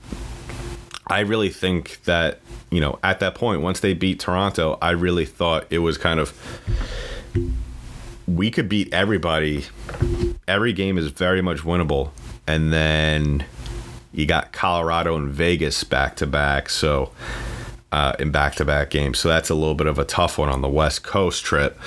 I 1.08 1.22
really 1.22 1.50
think 1.50 2.04
that 2.04 2.40
you 2.70 2.80
know 2.80 3.00
at 3.04 3.20
that 3.20 3.36
point 3.36 3.62
once 3.62 3.80
they 3.80 3.94
beat 3.94 4.20
Toronto, 4.20 4.78
I 4.82 4.92
really 4.92 5.26
thought 5.26 5.66
it 5.70 5.80
was 5.80 5.98
kind 5.98 6.20
of 6.20 6.38
we 8.28 8.52
could 8.52 8.68
beat 8.70 8.94
everybody. 8.94 9.66
Every 10.48 10.74
game 10.74 10.98
is 10.98 11.08
very 11.08 11.42
much 11.42 11.60
winnable. 11.60 12.12
And 12.46 12.72
then 12.72 13.46
you 14.14 14.26
got 14.26 14.52
Colorado 14.52 15.16
and 15.16 15.30
Vegas 15.30 15.84
back 15.84 16.16
to 16.18 16.28
back. 16.28 16.70
So, 16.70 17.12
uh, 17.92 18.14
in 18.20 18.32
back 18.32 18.56
to 18.56 18.66
back 18.66 18.90
games. 18.90 19.20
So 19.20 19.30
that's 19.30 19.50
a 19.50 19.56
little 19.56 19.76
bit 19.76 19.88
of 19.88 19.98
a 19.98 20.06
tough 20.06 20.38
one 20.38 20.50
on 20.50 20.62
the 20.62 20.70
West 20.70 21.04
Coast 21.04 21.44
trip. 21.44 21.80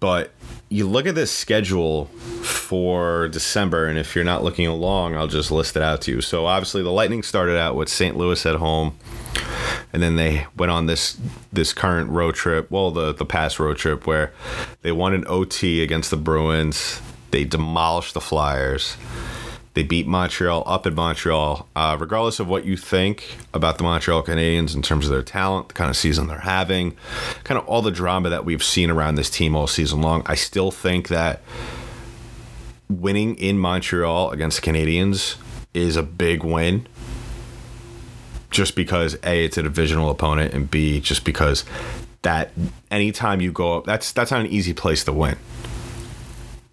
But 0.00 0.32
you 0.68 0.88
look 0.88 1.06
at 1.06 1.14
this 1.14 1.30
schedule 1.30 2.06
for 2.42 3.28
December, 3.28 3.86
and 3.86 3.98
if 3.98 4.14
you're 4.16 4.24
not 4.24 4.42
looking 4.42 4.66
along, 4.66 5.14
I'll 5.14 5.28
just 5.28 5.50
list 5.50 5.76
it 5.76 5.82
out 5.82 6.00
to 6.02 6.10
you. 6.12 6.20
So 6.20 6.46
obviously, 6.46 6.82
the 6.82 6.90
Lightning 6.90 7.22
started 7.22 7.56
out 7.56 7.76
with 7.76 7.88
St. 7.88 8.16
Louis 8.16 8.44
at 8.44 8.56
home, 8.56 8.98
and 9.92 10.02
then 10.02 10.16
they 10.16 10.46
went 10.56 10.72
on 10.72 10.86
this 10.86 11.18
this 11.52 11.72
current 11.72 12.10
road 12.10 12.34
trip. 12.34 12.70
Well, 12.70 12.90
the 12.90 13.12
the 13.12 13.24
past 13.24 13.60
road 13.60 13.76
trip 13.76 14.06
where 14.06 14.32
they 14.82 14.92
won 14.92 15.14
an 15.14 15.24
OT 15.26 15.82
against 15.82 16.10
the 16.10 16.16
Bruins. 16.16 17.00
They 17.30 17.44
demolished 17.44 18.14
the 18.14 18.20
Flyers. 18.20 18.96
They 19.74 19.82
beat 19.82 20.06
Montreal 20.06 20.62
up 20.66 20.86
in 20.86 20.94
Montreal. 20.94 21.68
Uh, 21.74 21.96
regardless 21.98 22.38
of 22.38 22.46
what 22.46 22.64
you 22.64 22.76
think 22.76 23.36
about 23.52 23.76
the 23.76 23.82
Montreal 23.82 24.22
Canadiens 24.22 24.74
in 24.74 24.82
terms 24.82 25.06
of 25.06 25.10
their 25.10 25.22
talent, 25.22 25.68
the 25.68 25.74
kind 25.74 25.90
of 25.90 25.96
season 25.96 26.28
they're 26.28 26.38
having, 26.38 26.96
kind 27.42 27.58
of 27.58 27.66
all 27.66 27.82
the 27.82 27.90
drama 27.90 28.28
that 28.30 28.44
we've 28.44 28.62
seen 28.62 28.88
around 28.88 29.16
this 29.16 29.28
team 29.28 29.56
all 29.56 29.66
season 29.66 30.00
long, 30.00 30.22
I 30.26 30.36
still 30.36 30.70
think 30.70 31.08
that 31.08 31.42
winning 32.88 33.34
in 33.34 33.58
Montreal 33.58 34.30
against 34.30 34.62
the 34.62 34.70
Canadiens 34.70 35.36
is 35.72 35.96
a 35.96 36.04
big 36.04 36.44
win 36.44 36.86
just 38.54 38.76
because 38.76 39.18
a 39.24 39.44
it's 39.44 39.58
a 39.58 39.62
divisional 39.62 40.10
opponent 40.10 40.54
and 40.54 40.70
b 40.70 41.00
just 41.00 41.24
because 41.24 41.64
that 42.22 42.52
anytime 42.90 43.40
you 43.40 43.50
go 43.50 43.76
up 43.76 43.84
that's 43.84 44.12
that's 44.12 44.30
not 44.30 44.40
an 44.40 44.46
easy 44.46 44.72
place 44.72 45.04
to 45.04 45.12
win. 45.12 45.36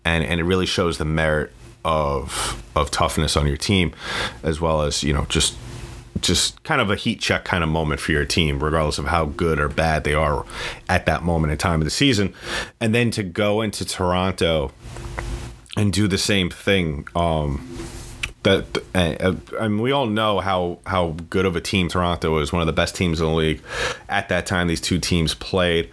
And 0.06 0.24
and 0.24 0.40
it 0.40 0.44
really 0.44 0.68
shows 0.68 1.00
the 1.00 1.06
merit 1.06 1.52
of 1.84 2.64
of 2.76 2.92
toughness 2.92 3.36
on 3.36 3.48
your 3.48 3.58
team 3.58 3.92
as 4.44 4.62
well 4.62 4.84
as 4.84 5.04
you 5.04 5.12
know 5.12 5.26
just 5.26 5.58
just 6.22 6.62
kind 6.64 6.80
of 6.80 6.92
a 6.92 6.96
heat 6.96 7.20
check 7.20 7.44
kind 7.46 7.64
of 7.64 7.70
moment 7.70 8.00
for 8.00 8.12
your 8.12 8.26
team 8.26 8.64
regardless 8.64 9.00
of 9.00 9.06
how 9.06 9.26
good 9.26 9.60
or 9.60 9.68
bad 9.68 10.04
they 10.04 10.14
are 10.14 10.46
at 10.88 11.08
that 11.08 11.24
moment 11.24 11.52
in 11.52 11.58
time 11.58 11.82
of 11.82 11.86
the 11.86 11.92
season. 11.92 12.32
And 12.80 12.94
then 12.94 13.10
to 13.12 13.24
go 13.24 13.62
into 13.62 13.86
Toronto 13.86 14.72
and 15.76 15.92
do 15.92 16.08
the 16.08 16.20
same 16.20 16.52
thing 16.52 17.08
um 17.16 17.90
that 18.44 18.78
uh, 18.96 19.36
I 19.60 19.68
mean, 19.68 19.82
we 19.82 19.92
all 19.92 20.08
know 20.08 20.40
how 20.40 20.80
how 20.86 21.16
good 21.30 21.46
of 21.46 21.56
a 21.56 21.62
team 21.62 21.90
Toronto 21.90 22.40
is. 22.40 22.52
One 22.52 22.62
of 22.62 22.66
the 22.66 22.74
best 22.74 22.96
teams 22.96 23.20
in 23.20 23.28
the 23.28 23.34
league. 23.34 23.62
At 24.10 24.30
that 24.30 24.46
time, 24.46 24.68
these 24.68 24.82
two 24.82 25.00
teams 25.00 25.36
played. 25.36 25.90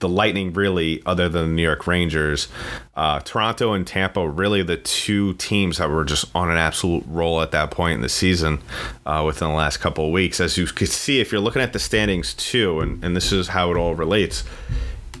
The 0.00 0.08
Lightning, 0.08 0.52
really, 0.52 1.00
other 1.06 1.28
than 1.28 1.50
the 1.50 1.54
New 1.54 1.62
York 1.62 1.86
Rangers, 1.86 2.48
uh, 2.96 3.20
Toronto 3.20 3.72
and 3.72 3.86
Tampa, 3.86 4.28
really 4.28 4.64
the 4.64 4.76
two 4.76 5.34
teams 5.34 5.78
that 5.78 5.88
were 5.90 6.04
just 6.04 6.24
on 6.34 6.50
an 6.50 6.56
absolute 6.56 7.04
roll 7.06 7.40
at 7.40 7.52
that 7.52 7.70
point 7.70 7.94
in 7.94 8.00
the 8.00 8.08
season. 8.08 8.58
Uh, 9.06 9.22
within 9.24 9.48
the 9.48 9.54
last 9.54 9.76
couple 9.76 10.06
of 10.06 10.10
weeks, 10.10 10.40
as 10.40 10.58
you 10.58 10.66
could 10.66 10.88
see, 10.88 11.20
if 11.20 11.30
you're 11.30 11.40
looking 11.40 11.62
at 11.62 11.72
the 11.72 11.78
standings 11.78 12.34
too, 12.34 12.80
and, 12.80 13.04
and 13.04 13.14
this 13.14 13.30
is 13.30 13.48
how 13.48 13.70
it 13.70 13.76
all 13.76 13.94
relates, 13.94 14.42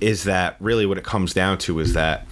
is 0.00 0.24
that 0.24 0.56
really 0.58 0.84
what 0.84 0.98
it 0.98 1.04
comes 1.04 1.32
down 1.32 1.58
to 1.58 1.78
is 1.78 1.94
that 1.94 2.26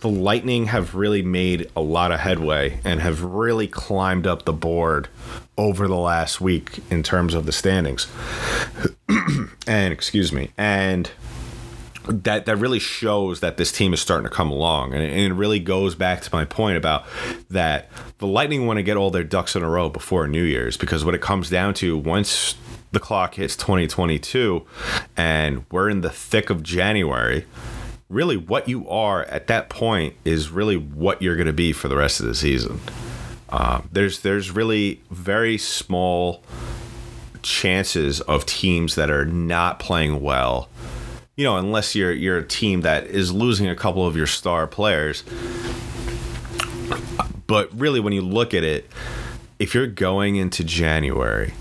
the 0.00 0.08
Lightning 0.08 0.66
have 0.66 0.94
really 0.94 1.22
made 1.22 1.70
a 1.74 1.80
lot 1.80 2.12
of 2.12 2.20
headway 2.20 2.80
and 2.84 3.00
have 3.00 3.22
really 3.22 3.66
climbed 3.66 4.26
up 4.26 4.44
the 4.44 4.52
board 4.52 5.08
over 5.56 5.88
the 5.88 5.96
last 5.96 6.40
week 6.40 6.80
in 6.90 7.02
terms 7.02 7.34
of 7.34 7.46
the 7.46 7.52
standings. 7.52 8.06
and 9.66 9.92
excuse 9.92 10.32
me. 10.32 10.50
And 10.58 11.10
that 12.08 12.46
that 12.46 12.56
really 12.56 12.78
shows 12.78 13.40
that 13.40 13.56
this 13.56 13.72
team 13.72 13.92
is 13.92 14.00
starting 14.00 14.28
to 14.28 14.34
come 14.34 14.50
along 14.50 14.94
and 14.94 15.02
it, 15.02 15.10
and 15.10 15.32
it 15.32 15.34
really 15.34 15.58
goes 15.58 15.94
back 15.94 16.20
to 16.20 16.30
my 16.32 16.44
point 16.44 16.76
about 16.76 17.04
that 17.50 17.88
the 18.18 18.26
lightning 18.26 18.66
want 18.66 18.76
to 18.76 18.82
get 18.82 18.96
all 18.96 19.10
their 19.10 19.24
ducks 19.24 19.56
in 19.56 19.62
a 19.62 19.68
row 19.68 19.88
before 19.88 20.28
new 20.28 20.42
year's 20.42 20.76
because 20.76 21.04
what 21.04 21.14
it 21.14 21.20
comes 21.20 21.50
down 21.50 21.74
to 21.74 21.98
once 21.98 22.54
the 22.92 23.00
clock 23.00 23.34
hits 23.34 23.56
2022 23.56 24.64
and 25.16 25.64
we're 25.72 25.90
in 25.90 26.00
the 26.02 26.10
thick 26.10 26.48
of 26.48 26.62
january 26.62 27.44
really 28.08 28.36
what 28.36 28.68
you 28.68 28.88
are 28.88 29.24
at 29.24 29.48
that 29.48 29.68
point 29.68 30.14
is 30.24 30.50
really 30.50 30.76
what 30.76 31.20
you're 31.20 31.36
going 31.36 31.46
to 31.46 31.52
be 31.52 31.72
for 31.72 31.88
the 31.88 31.96
rest 31.96 32.20
of 32.20 32.26
the 32.26 32.34
season. 32.34 32.80
Uh, 33.48 33.82
there's 33.92 34.20
there's 34.20 34.50
really 34.50 35.00
very 35.10 35.56
small 35.58 36.42
chances 37.42 38.20
of 38.22 38.44
teams 38.44 38.96
that 38.96 39.10
are 39.10 39.24
not 39.24 39.78
playing 39.78 40.20
well. 40.20 40.68
You 41.36 41.44
know, 41.44 41.56
unless 41.56 41.94
you're 41.94 42.12
you're 42.12 42.38
a 42.38 42.46
team 42.46 42.80
that 42.82 43.06
is 43.06 43.32
losing 43.32 43.68
a 43.68 43.76
couple 43.76 44.06
of 44.06 44.16
your 44.16 44.26
star 44.26 44.66
players. 44.66 45.22
But 47.46 47.72
really, 47.78 48.00
when 48.00 48.12
you 48.12 48.22
look 48.22 48.54
at 48.54 48.64
it, 48.64 48.90
if 49.58 49.74
you're 49.74 49.86
going 49.86 50.36
into 50.36 50.64
January 50.64 51.54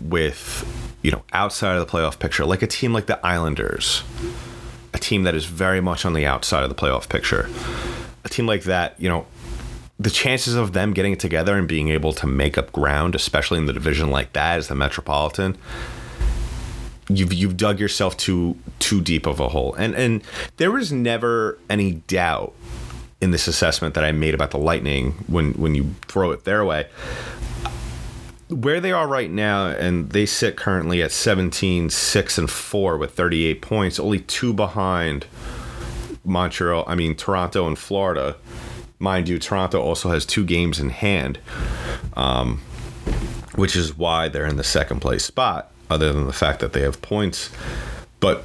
with 0.00 0.64
you 1.02 1.10
know 1.10 1.22
outside 1.32 1.76
of 1.76 1.86
the 1.86 1.92
playoff 1.92 2.18
picture, 2.18 2.44
like 2.44 2.62
a 2.62 2.66
team 2.66 2.92
like 2.92 3.06
the 3.06 3.24
Islanders, 3.26 4.04
team 5.02 5.24
that 5.24 5.34
is 5.34 5.44
very 5.44 5.80
much 5.80 6.04
on 6.04 6.14
the 6.14 6.24
outside 6.26 6.62
of 6.62 6.68
the 6.68 6.74
playoff 6.74 7.08
picture. 7.08 7.48
A 8.24 8.28
team 8.28 8.46
like 8.46 8.62
that, 8.64 8.94
you 9.00 9.08
know, 9.08 9.26
the 9.98 10.10
chances 10.10 10.54
of 10.54 10.72
them 10.72 10.92
getting 10.92 11.12
it 11.12 11.20
together 11.20 11.56
and 11.56 11.68
being 11.68 11.88
able 11.88 12.12
to 12.14 12.26
make 12.26 12.56
up 12.56 12.72
ground, 12.72 13.14
especially 13.14 13.58
in 13.58 13.66
the 13.66 13.72
division 13.72 14.10
like 14.10 14.32
that, 14.32 14.58
as 14.58 14.68
the 14.68 14.74
Metropolitan, 14.74 15.56
you've 17.08 17.32
you've 17.32 17.56
dug 17.56 17.78
yourself 17.78 18.16
too 18.16 18.56
too 18.78 19.00
deep 19.00 19.26
of 19.26 19.40
a 19.40 19.48
hole. 19.48 19.74
And 19.74 19.94
and 19.94 20.22
there 20.56 20.70
was 20.70 20.92
never 20.92 21.58
any 21.68 21.92
doubt 21.92 22.54
in 23.20 23.30
this 23.30 23.46
assessment 23.46 23.94
that 23.94 24.04
I 24.04 24.12
made 24.12 24.34
about 24.34 24.50
the 24.50 24.58
Lightning 24.58 25.12
when 25.26 25.52
when 25.52 25.74
you 25.74 25.94
throw 26.08 26.32
it 26.32 26.44
their 26.44 26.64
way 26.64 26.88
where 28.52 28.80
they 28.80 28.92
are 28.92 29.06
right 29.06 29.30
now, 29.30 29.66
and 29.66 30.10
they 30.10 30.26
sit 30.26 30.56
currently 30.56 31.02
at 31.02 31.12
17, 31.12 31.90
6, 31.90 32.38
and 32.38 32.50
4 32.50 32.98
with 32.98 33.14
38 33.14 33.62
points, 33.62 33.98
only 33.98 34.20
two 34.20 34.52
behind 34.52 35.26
Montreal, 36.24 36.84
I 36.86 36.94
mean, 36.94 37.14
Toronto 37.16 37.66
and 37.66 37.78
Florida. 37.78 38.36
Mind 38.98 39.28
you, 39.28 39.38
Toronto 39.38 39.80
also 39.80 40.10
has 40.10 40.24
two 40.24 40.44
games 40.44 40.78
in 40.78 40.90
hand, 40.90 41.38
um, 42.14 42.58
which 43.56 43.74
is 43.74 43.96
why 43.96 44.28
they're 44.28 44.46
in 44.46 44.56
the 44.56 44.64
second 44.64 45.00
place 45.00 45.24
spot, 45.24 45.72
other 45.90 46.12
than 46.12 46.26
the 46.26 46.32
fact 46.32 46.60
that 46.60 46.72
they 46.72 46.82
have 46.82 47.02
points. 47.02 47.50
But, 48.20 48.44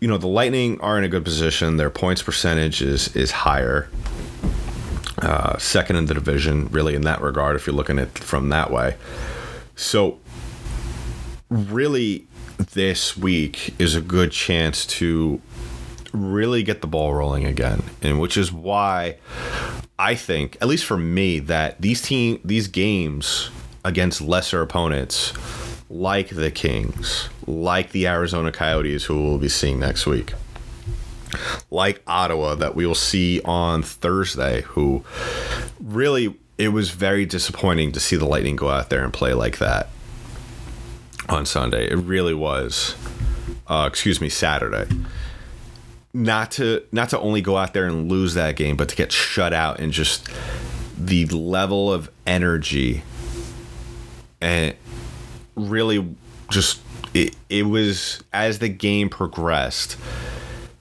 you 0.00 0.08
know, 0.08 0.16
the 0.16 0.26
Lightning 0.26 0.80
are 0.80 0.96
in 0.96 1.04
a 1.04 1.08
good 1.08 1.24
position. 1.24 1.76
Their 1.76 1.90
points 1.90 2.22
percentage 2.22 2.80
is, 2.80 3.14
is 3.14 3.30
higher 3.30 3.90
uh, 5.22 5.58
second 5.58 5.96
in 5.96 6.06
the 6.06 6.14
division, 6.14 6.68
really, 6.68 6.94
in 6.94 7.02
that 7.02 7.20
regard, 7.20 7.56
if 7.56 7.66
you're 7.66 7.76
looking 7.76 7.98
at 7.98 8.18
from 8.18 8.48
that 8.50 8.70
way. 8.70 8.96
So, 9.76 10.18
really, 11.48 12.26
this 12.72 13.16
week 13.16 13.74
is 13.78 13.94
a 13.94 14.00
good 14.00 14.32
chance 14.32 14.86
to 14.86 15.40
really 16.12 16.62
get 16.62 16.80
the 16.80 16.86
ball 16.86 17.14
rolling 17.14 17.44
again, 17.44 17.82
and 18.02 18.20
which 18.20 18.36
is 18.36 18.52
why 18.52 19.16
I 19.98 20.14
think, 20.14 20.56
at 20.60 20.68
least 20.68 20.84
for 20.84 20.96
me, 20.96 21.40
that 21.40 21.80
these 21.80 22.02
team 22.02 22.40
these 22.44 22.68
games 22.68 23.50
against 23.84 24.20
lesser 24.20 24.62
opponents 24.62 25.32
like 25.90 26.28
the 26.28 26.50
Kings, 26.50 27.28
like 27.46 27.90
the 27.92 28.06
Arizona 28.06 28.52
Coyotes, 28.52 29.04
who 29.04 29.22
we'll 29.22 29.38
be 29.38 29.48
seeing 29.48 29.80
next 29.80 30.06
week, 30.06 30.32
like 31.70 32.02
Ottawa, 32.06 32.54
that 32.56 32.74
we 32.74 32.86
will 32.86 32.94
see 32.94 33.40
on 33.44 33.82
Thursday, 33.82 34.62
who 34.62 35.04
really 35.80 36.36
it 36.58 36.68
was 36.68 36.90
very 36.90 37.24
disappointing 37.24 37.92
to 37.92 38.00
see 38.00 38.16
the 38.16 38.26
Lightning 38.26 38.56
go 38.56 38.68
out 38.68 38.90
there 38.90 39.02
and 39.02 39.12
play 39.12 39.32
like 39.32 39.58
that 39.58 39.88
on 41.28 41.46
Sunday. 41.46 41.90
It 41.90 41.96
really 41.96 42.34
was. 42.34 42.94
Uh, 43.66 43.86
excuse 43.88 44.20
me, 44.20 44.28
Saturday. 44.28 44.86
Not 46.12 46.50
to 46.52 46.82
not 46.90 47.10
to 47.10 47.20
only 47.20 47.40
go 47.40 47.56
out 47.56 47.72
there 47.72 47.86
and 47.86 48.10
lose 48.10 48.34
that 48.34 48.56
game, 48.56 48.76
but 48.76 48.88
to 48.88 48.96
get 48.96 49.12
shut 49.12 49.52
out 49.52 49.78
and 49.78 49.92
just 49.92 50.28
the 50.98 51.24
level 51.26 51.92
of 51.92 52.10
energy 52.26 53.02
and 54.40 54.74
really 55.54 56.14
just 56.50 56.80
it, 57.14 57.36
it 57.48 57.62
was 57.62 58.22
as 58.32 58.58
the 58.58 58.68
game 58.68 59.08
progressed 59.08 59.96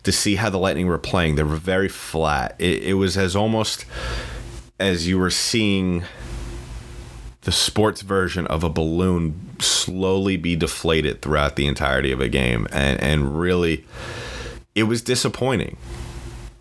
to 0.10 0.18
see 0.18 0.38
how 0.38 0.50
the 0.50 0.58
lightning 0.58 0.88
were 0.88 0.98
playing. 0.98 1.36
They 1.36 1.44
were 1.44 1.56
very 1.56 1.88
flat. 1.88 2.56
It, 2.58 2.82
it 2.82 2.94
was 2.96 3.16
as 3.16 3.36
almost 3.36 3.86
as 4.80 5.08
you 5.08 5.20
were 5.20 5.30
seeing 5.30 6.04
the 7.42 7.52
sports 7.52 8.02
version 8.02 8.48
of 8.48 8.64
a 8.64 8.70
balloon 8.70 9.56
slowly 9.60 10.36
be 10.36 10.56
deflated 10.56 11.22
throughout 11.22 11.58
the 11.58 11.68
entirety 11.68 12.12
of 12.12 12.22
a 12.22 12.28
game. 12.28 12.68
And 12.72 13.00
and 13.00 13.40
really 13.40 13.86
it 14.74 14.84
was 14.84 15.04
disappointing. 15.04 15.78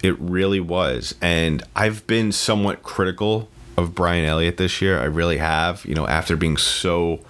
It 0.02 0.18
really 0.20 0.60
was. 0.60 1.14
And 1.22 1.62
i've 1.74 2.06
been 2.06 2.32
somewhat 2.32 2.82
critical 2.82 3.48
of 3.78 3.94
brian 3.94 4.26
elliott 4.26 4.58
this 4.58 4.82
year. 4.82 5.00
I 5.00 5.04
really 5.04 5.38
have 5.38 5.86
you 5.86 5.94
know 5.94 6.06
after 6.06 6.36
being 6.36 6.58
so 6.58 7.20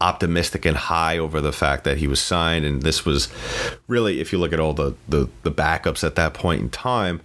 optimistic 0.00 0.64
and 0.66 0.76
high 0.76 1.16
over 1.16 1.40
the 1.40 1.52
fact 1.52 1.84
that 1.84 1.96
he 1.96 2.06
was 2.06 2.20
signed 2.20 2.64
and 2.64 2.82
this 2.82 3.04
was 3.04 3.28
really 3.86 4.20
if 4.20 4.32
you 4.32 4.38
look 4.38 4.52
at 4.52 4.60
all 4.60 4.74
the 4.74 4.94
the, 5.08 5.28
the 5.42 5.50
backups 5.50 6.04
at 6.04 6.16
that 6.16 6.34
point 6.34 6.60
in 6.60 6.68
time 6.68 7.20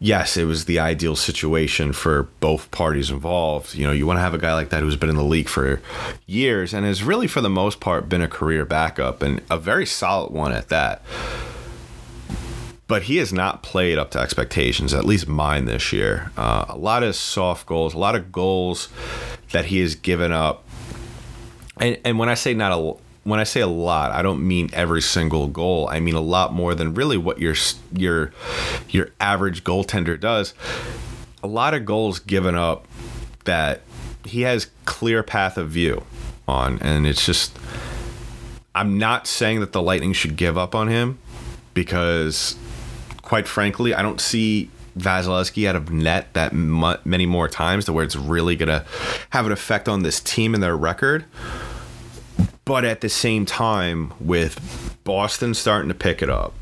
yes, 0.00 0.36
it 0.36 0.44
was 0.44 0.64
the 0.64 0.78
ideal 0.78 1.16
situation 1.16 1.92
for 1.92 2.24
both 2.40 2.70
parties 2.70 3.10
involved. 3.10 3.74
You 3.74 3.86
know, 3.86 3.92
you 3.92 4.06
want 4.06 4.18
to 4.18 4.22
have 4.22 4.34
a 4.34 4.38
guy 4.38 4.54
like 4.54 4.70
that 4.70 4.82
who's 4.82 4.96
been 4.96 5.10
in 5.10 5.16
the 5.16 5.24
league 5.24 5.48
for 5.48 5.80
years 6.26 6.72
and 6.72 6.86
has 6.86 7.02
really, 7.02 7.26
for 7.26 7.40
the 7.40 7.50
most 7.50 7.80
part, 7.80 8.08
been 8.08 8.22
a 8.22 8.28
career 8.28 8.64
backup 8.64 9.22
and 9.22 9.42
a 9.50 9.58
very 9.58 9.86
solid 9.86 10.32
one 10.32 10.52
at 10.52 10.68
that. 10.68 11.02
But 12.86 13.02
he 13.02 13.18
has 13.18 13.34
not 13.34 13.62
played 13.62 13.98
up 13.98 14.12
to 14.12 14.18
expectations, 14.18 14.94
at 14.94 15.04
least 15.04 15.28
mine 15.28 15.66
this 15.66 15.92
year. 15.92 16.32
Uh, 16.38 16.64
a 16.68 16.76
lot 16.76 17.02
of 17.02 17.14
soft 17.14 17.66
goals, 17.66 17.92
a 17.92 17.98
lot 17.98 18.14
of 18.14 18.32
goals 18.32 18.88
that 19.52 19.66
he 19.66 19.80
has 19.80 19.94
given 19.94 20.32
up. 20.32 20.64
And, 21.80 21.98
and 22.04 22.18
when 22.18 22.28
I 22.28 22.34
say 22.34 22.54
not 22.54 22.72
a 22.72 22.96
when 23.24 23.40
I 23.40 23.44
say 23.44 23.60
a 23.60 23.66
lot, 23.66 24.10
I 24.12 24.22
don't 24.22 24.46
mean 24.46 24.70
every 24.72 25.02
single 25.02 25.48
goal. 25.48 25.88
I 25.88 26.00
mean 26.00 26.14
a 26.14 26.20
lot 26.20 26.52
more 26.54 26.74
than 26.74 26.94
really 26.94 27.18
what 27.18 27.38
your 27.38 27.54
your 27.92 28.32
your 28.88 29.10
average 29.20 29.64
goaltender 29.64 30.18
does. 30.18 30.54
A 31.42 31.46
lot 31.46 31.74
of 31.74 31.84
goals 31.84 32.18
given 32.18 32.54
up 32.54 32.86
that 33.44 33.82
he 34.24 34.42
has 34.42 34.70
clear 34.84 35.22
path 35.22 35.56
of 35.56 35.68
view 35.70 36.04
on, 36.46 36.78
and 36.80 37.06
it's 37.06 37.24
just. 37.24 37.56
I'm 38.74 38.96
not 38.96 39.26
saying 39.26 39.58
that 39.58 39.72
the 39.72 39.82
Lightning 39.82 40.12
should 40.12 40.36
give 40.36 40.56
up 40.56 40.72
on 40.72 40.86
him 40.86 41.18
because, 41.74 42.54
quite 43.22 43.48
frankly, 43.48 43.92
I 43.92 44.02
don't 44.02 44.20
see 44.20 44.70
Vasilevskiy 44.96 45.68
out 45.68 45.76
of 45.76 45.90
net 45.90 46.32
that 46.34 46.52
many 46.52 47.26
more 47.26 47.48
times 47.48 47.86
to 47.86 47.92
where 47.92 48.04
it's 48.04 48.16
really 48.16 48.56
going 48.56 48.68
to 48.68 48.84
have 49.30 49.46
an 49.46 49.52
effect 49.52 49.88
on 49.88 50.02
this 50.02 50.20
team 50.20 50.54
and 50.54 50.62
their 50.62 50.76
record. 50.76 51.24
But 52.68 52.84
at 52.84 53.00
the 53.00 53.08
same 53.08 53.46
time, 53.46 54.12
with 54.20 54.98
Boston 55.02 55.54
starting 55.54 55.88
to 55.88 55.94
pick 55.94 56.20
it 56.20 56.28
up, 56.28 56.52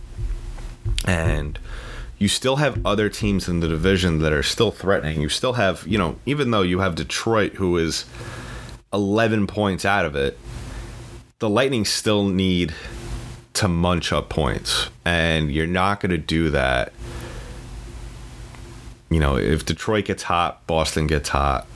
and 1.04 1.58
you 2.16 2.28
still 2.28 2.56
have 2.56 2.86
other 2.86 3.08
teams 3.08 3.48
in 3.48 3.58
the 3.58 3.66
division 3.66 4.20
that 4.20 4.32
are 4.32 4.44
still 4.44 4.70
threatening. 4.70 5.20
You 5.20 5.28
still 5.28 5.54
have, 5.54 5.84
you 5.84 5.98
know, 5.98 6.20
even 6.24 6.52
though 6.52 6.62
you 6.62 6.78
have 6.78 6.94
Detroit, 6.94 7.54
who 7.54 7.76
is 7.76 8.04
11 8.92 9.48
points 9.48 9.84
out 9.84 10.04
of 10.04 10.14
it, 10.14 10.38
the 11.40 11.48
Lightning 11.48 11.84
still 11.84 12.28
need 12.28 12.72
to 13.54 13.66
munch 13.66 14.12
up 14.12 14.28
points. 14.28 14.90
And 15.04 15.50
you're 15.50 15.66
not 15.66 15.98
going 15.98 16.10
to 16.10 16.18
do 16.18 16.50
that. 16.50 16.92
You 19.10 19.18
know, 19.18 19.36
if 19.36 19.66
Detroit 19.66 20.04
gets 20.04 20.22
hot, 20.22 20.64
Boston 20.68 21.08
gets 21.08 21.30
hot 21.30 21.66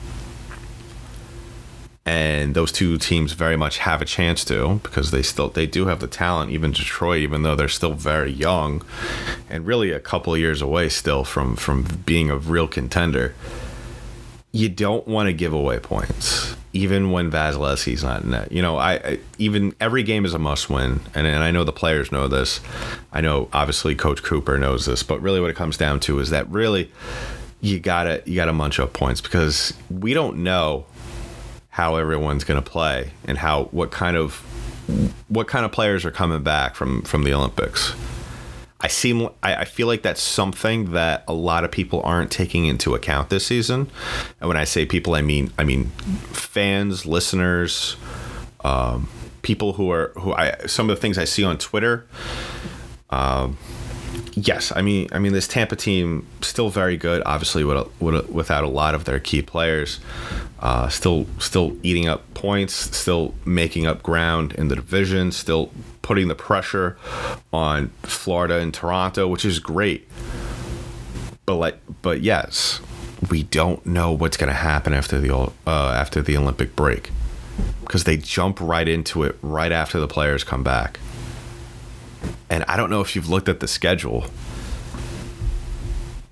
and 2.05 2.55
those 2.55 2.71
two 2.71 2.97
teams 2.97 3.33
very 3.33 3.55
much 3.55 3.77
have 3.79 4.01
a 4.01 4.05
chance 4.05 4.43
to 4.45 4.79
because 4.83 5.11
they 5.11 5.21
still 5.21 5.49
they 5.49 5.67
do 5.67 5.85
have 5.85 5.99
the 5.99 6.07
talent 6.07 6.51
even 6.51 6.71
Detroit 6.71 7.21
even 7.21 7.43
though 7.43 7.55
they're 7.55 7.67
still 7.67 7.93
very 7.93 8.31
young 8.31 8.83
and 9.49 9.67
really 9.67 9.91
a 9.91 9.99
couple 9.99 10.35
years 10.35 10.61
away 10.61 10.89
still 10.89 11.23
from 11.23 11.55
from 11.55 11.83
being 12.05 12.29
a 12.29 12.37
real 12.37 12.67
contender. 12.67 13.35
You 14.53 14.67
don't 14.67 15.07
want 15.07 15.27
to 15.27 15.33
give 15.33 15.53
away 15.53 15.79
points 15.79 16.55
even 16.73 17.11
when 17.11 17.29
Vasilevskiy's 17.29 18.03
not 18.03 18.23
in 18.23 18.31
net. 18.31 18.51
You 18.51 18.63
know 18.63 18.77
I, 18.77 18.93
I 18.93 19.19
even 19.37 19.75
every 19.79 20.01
game 20.01 20.25
is 20.25 20.33
a 20.33 20.39
must 20.39 20.71
win 20.71 21.01
and, 21.13 21.27
and 21.27 21.43
I 21.43 21.51
know 21.51 21.63
the 21.63 21.71
players 21.71 22.11
know 22.11 22.27
this. 22.27 22.61
I 23.13 23.21
know 23.21 23.47
obviously 23.53 23.93
coach 23.93 24.23
Cooper 24.23 24.57
knows 24.57 24.87
this 24.87 25.03
but 25.03 25.21
really 25.21 25.39
what 25.39 25.51
it 25.51 25.55
comes 25.55 25.77
down 25.77 25.99
to 26.01 26.17
is 26.17 26.31
that 26.31 26.49
really 26.49 26.91
you 27.61 27.79
gotta 27.79 28.23
you 28.25 28.33
gotta 28.33 28.53
munch 28.53 28.79
up 28.79 28.91
points 28.91 29.21
because 29.21 29.75
we 29.91 30.15
don't 30.15 30.37
know 30.37 30.85
how 31.71 31.95
everyone's 31.95 32.43
going 32.43 32.61
to 32.61 32.69
play 32.69 33.11
and 33.25 33.37
how 33.37 33.65
what 33.65 33.91
kind 33.91 34.15
of 34.17 34.35
what 35.29 35.47
kind 35.47 35.65
of 35.65 35.71
players 35.71 36.05
are 36.05 36.11
coming 36.11 36.43
back 36.43 36.75
from 36.75 37.01
from 37.03 37.23
the 37.23 37.33
Olympics. 37.33 37.93
I 38.81 38.87
seem 38.87 39.29
I, 39.41 39.55
I 39.55 39.65
feel 39.65 39.87
like 39.87 40.01
that's 40.01 40.21
something 40.21 40.91
that 40.91 41.23
a 41.27 41.33
lot 41.33 41.63
of 41.63 41.71
people 41.71 42.01
aren't 42.03 42.31
taking 42.31 42.65
into 42.65 42.93
account 42.93 43.29
this 43.29 43.45
season. 43.45 43.89
And 44.39 44.47
when 44.47 44.57
I 44.57 44.65
say 44.65 44.85
people, 44.85 45.15
I 45.15 45.21
mean 45.21 45.51
I 45.57 45.63
mean 45.63 45.85
fans, 46.31 47.05
listeners, 47.05 47.95
um, 48.65 49.07
people 49.41 49.73
who 49.73 49.91
are 49.91 50.11
who 50.15 50.33
I 50.33 50.65
some 50.65 50.89
of 50.89 50.97
the 50.97 51.01
things 51.01 51.17
I 51.17 51.25
see 51.25 51.43
on 51.43 51.57
Twitter. 51.57 52.05
Um, 53.11 53.57
yes, 54.33 54.73
I 54.75 54.81
mean 54.81 55.07
I 55.11 55.19
mean 55.19 55.31
this 55.31 55.47
Tampa 55.47 55.75
team 55.75 56.27
still 56.41 56.69
very 56.69 56.97
good. 56.97 57.21
Obviously, 57.25 57.63
with, 57.63 57.87
with, 58.01 58.29
without 58.29 58.63
a 58.63 58.69
lot 58.69 58.95
of 58.95 59.05
their 59.05 59.19
key 59.19 59.43
players, 59.43 59.99
uh, 60.61 60.87
still 60.89 61.25
still 61.39 61.75
eating 61.83 62.07
up 62.07 62.31
points, 62.33 62.73
still 62.95 63.33
making 63.45 63.87
up 63.87 64.03
ground 64.03 64.53
in 64.53 64.67
the 64.67 64.75
division, 64.75 65.31
still 65.31 65.71
putting 66.01 66.27
the 66.27 66.35
pressure 66.35 66.97
on 67.51 67.89
Florida 68.03 68.59
and 68.59 68.73
Toronto, 68.73 69.27
which 69.27 69.45
is 69.45 69.59
great. 69.59 70.07
But 71.45 71.55
like, 71.55 71.79
but 72.01 72.21
yes, 72.21 72.79
we 73.29 73.43
don't 73.43 73.85
know 73.85 74.11
what's 74.11 74.37
going 74.37 74.49
to 74.49 74.53
happen 74.53 74.93
after 74.93 75.19
the 75.19 75.33
uh, 75.35 75.49
after 75.67 76.21
the 76.21 76.37
Olympic 76.37 76.75
break 76.75 77.11
because 77.81 78.03
they 78.03 78.17
jump 78.17 78.61
right 78.61 78.87
into 78.87 79.23
it 79.23 79.37
right 79.41 79.71
after 79.71 79.99
the 79.99 80.07
players 80.07 80.43
come 80.43 80.63
back. 80.63 80.99
And 82.49 82.63
I 82.67 82.77
don't 82.77 82.89
know 82.89 83.01
if 83.01 83.15
you've 83.15 83.29
looked 83.29 83.49
at 83.49 83.61
the 83.61 83.67
schedule 83.67 84.25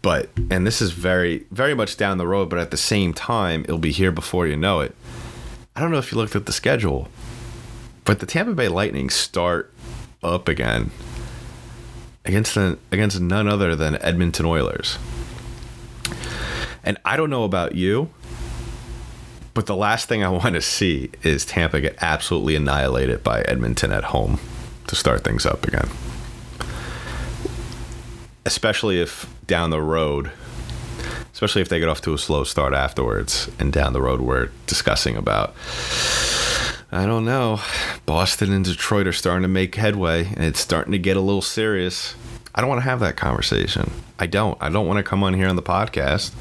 but 0.02 0.30
and 0.50 0.66
this 0.66 0.82
is 0.82 0.92
very 0.92 1.46
very 1.52 1.74
much 1.74 1.98
down 1.98 2.18
the 2.18 2.28
road 2.28 2.50
but 2.50 2.60
at 2.60 2.72
the 2.72 2.78
same 2.78 3.14
time 3.14 3.64
it'll 3.64 3.78
be 3.78 3.92
here 3.92 4.12
before 4.12 4.48
you 4.48 4.56
know 4.56 4.80
it. 4.82 4.96
I 5.76 5.82
don't 5.82 5.92
know 5.92 5.98
if 5.98 6.12
you 6.12 6.18
looked 6.18 6.36
at 6.36 6.46
the 6.46 6.54
schedule 6.54 7.10
but 8.06 8.20
the 8.20 8.26
tampa 8.26 8.54
bay 8.54 8.68
lightning 8.68 9.10
start 9.10 9.74
up 10.24 10.48
again 10.48 10.92
against 12.26 12.56
the, 12.56 12.78
against 12.92 13.20
none 13.20 13.48
other 13.48 13.76
than 13.76 13.96
edmonton 14.02 14.46
oilers. 14.46 14.98
And 16.84 16.98
i 17.04 17.18
don't 17.18 17.30
know 17.30 17.44
about 17.44 17.76
you 17.76 18.10
but 19.54 19.66
the 19.66 19.76
last 19.76 20.08
thing 20.08 20.24
i 20.24 20.30
want 20.30 20.56
to 20.56 20.62
see 20.62 21.10
is 21.24 21.46
tampa 21.46 21.82
get 21.82 21.96
absolutely 22.02 22.56
annihilated 22.56 23.24
by 23.24 23.42
edmonton 23.42 23.92
at 23.92 24.06
home 24.06 24.40
to 24.88 24.96
start 24.96 25.24
things 25.24 25.46
up 25.46 25.68
again 25.68 25.90
especially 28.50 29.00
if 29.00 29.32
down 29.46 29.70
the 29.70 29.80
road, 29.80 30.32
especially 31.32 31.62
if 31.62 31.70
they 31.70 31.80
get 31.80 31.88
off 31.88 32.02
to 32.02 32.16
a 32.16 32.18
slow 32.18 32.44
start 32.44 32.74
afterwards, 32.74 33.48
and 33.60 33.72
down 33.72 33.94
the 33.94 34.02
road 34.02 34.22
we're 34.22 34.50
discussing 34.66 35.16
about. 35.16 35.54
I 36.92 37.06
don't 37.06 37.26
know. 37.26 37.60
Boston 38.08 38.52
and 38.52 38.66
Detroit 38.66 39.06
are 39.06 39.14
starting 39.14 39.44
to 39.44 39.48
make 39.48 39.76
headway, 39.76 40.26
and 40.26 40.44
it's 40.44 40.60
starting 40.60 40.92
to 40.94 40.98
get 40.98 41.16
a 41.16 41.22
little 41.22 41.44
serious. 41.44 42.16
I 42.56 42.62
don't 42.62 42.70
want 42.70 42.82
to 42.82 42.90
have 42.90 43.02
that 43.02 43.18
conversation. 43.18 43.92
I 44.18 44.26
don't. 44.26 44.58
I 44.60 44.70
don't 44.70 44.88
want 44.88 44.98
to 44.98 45.04
come 45.04 45.22
on 45.22 45.36
here 45.36 45.48
on 45.48 45.56
the 45.56 45.62
podcast 45.62 46.34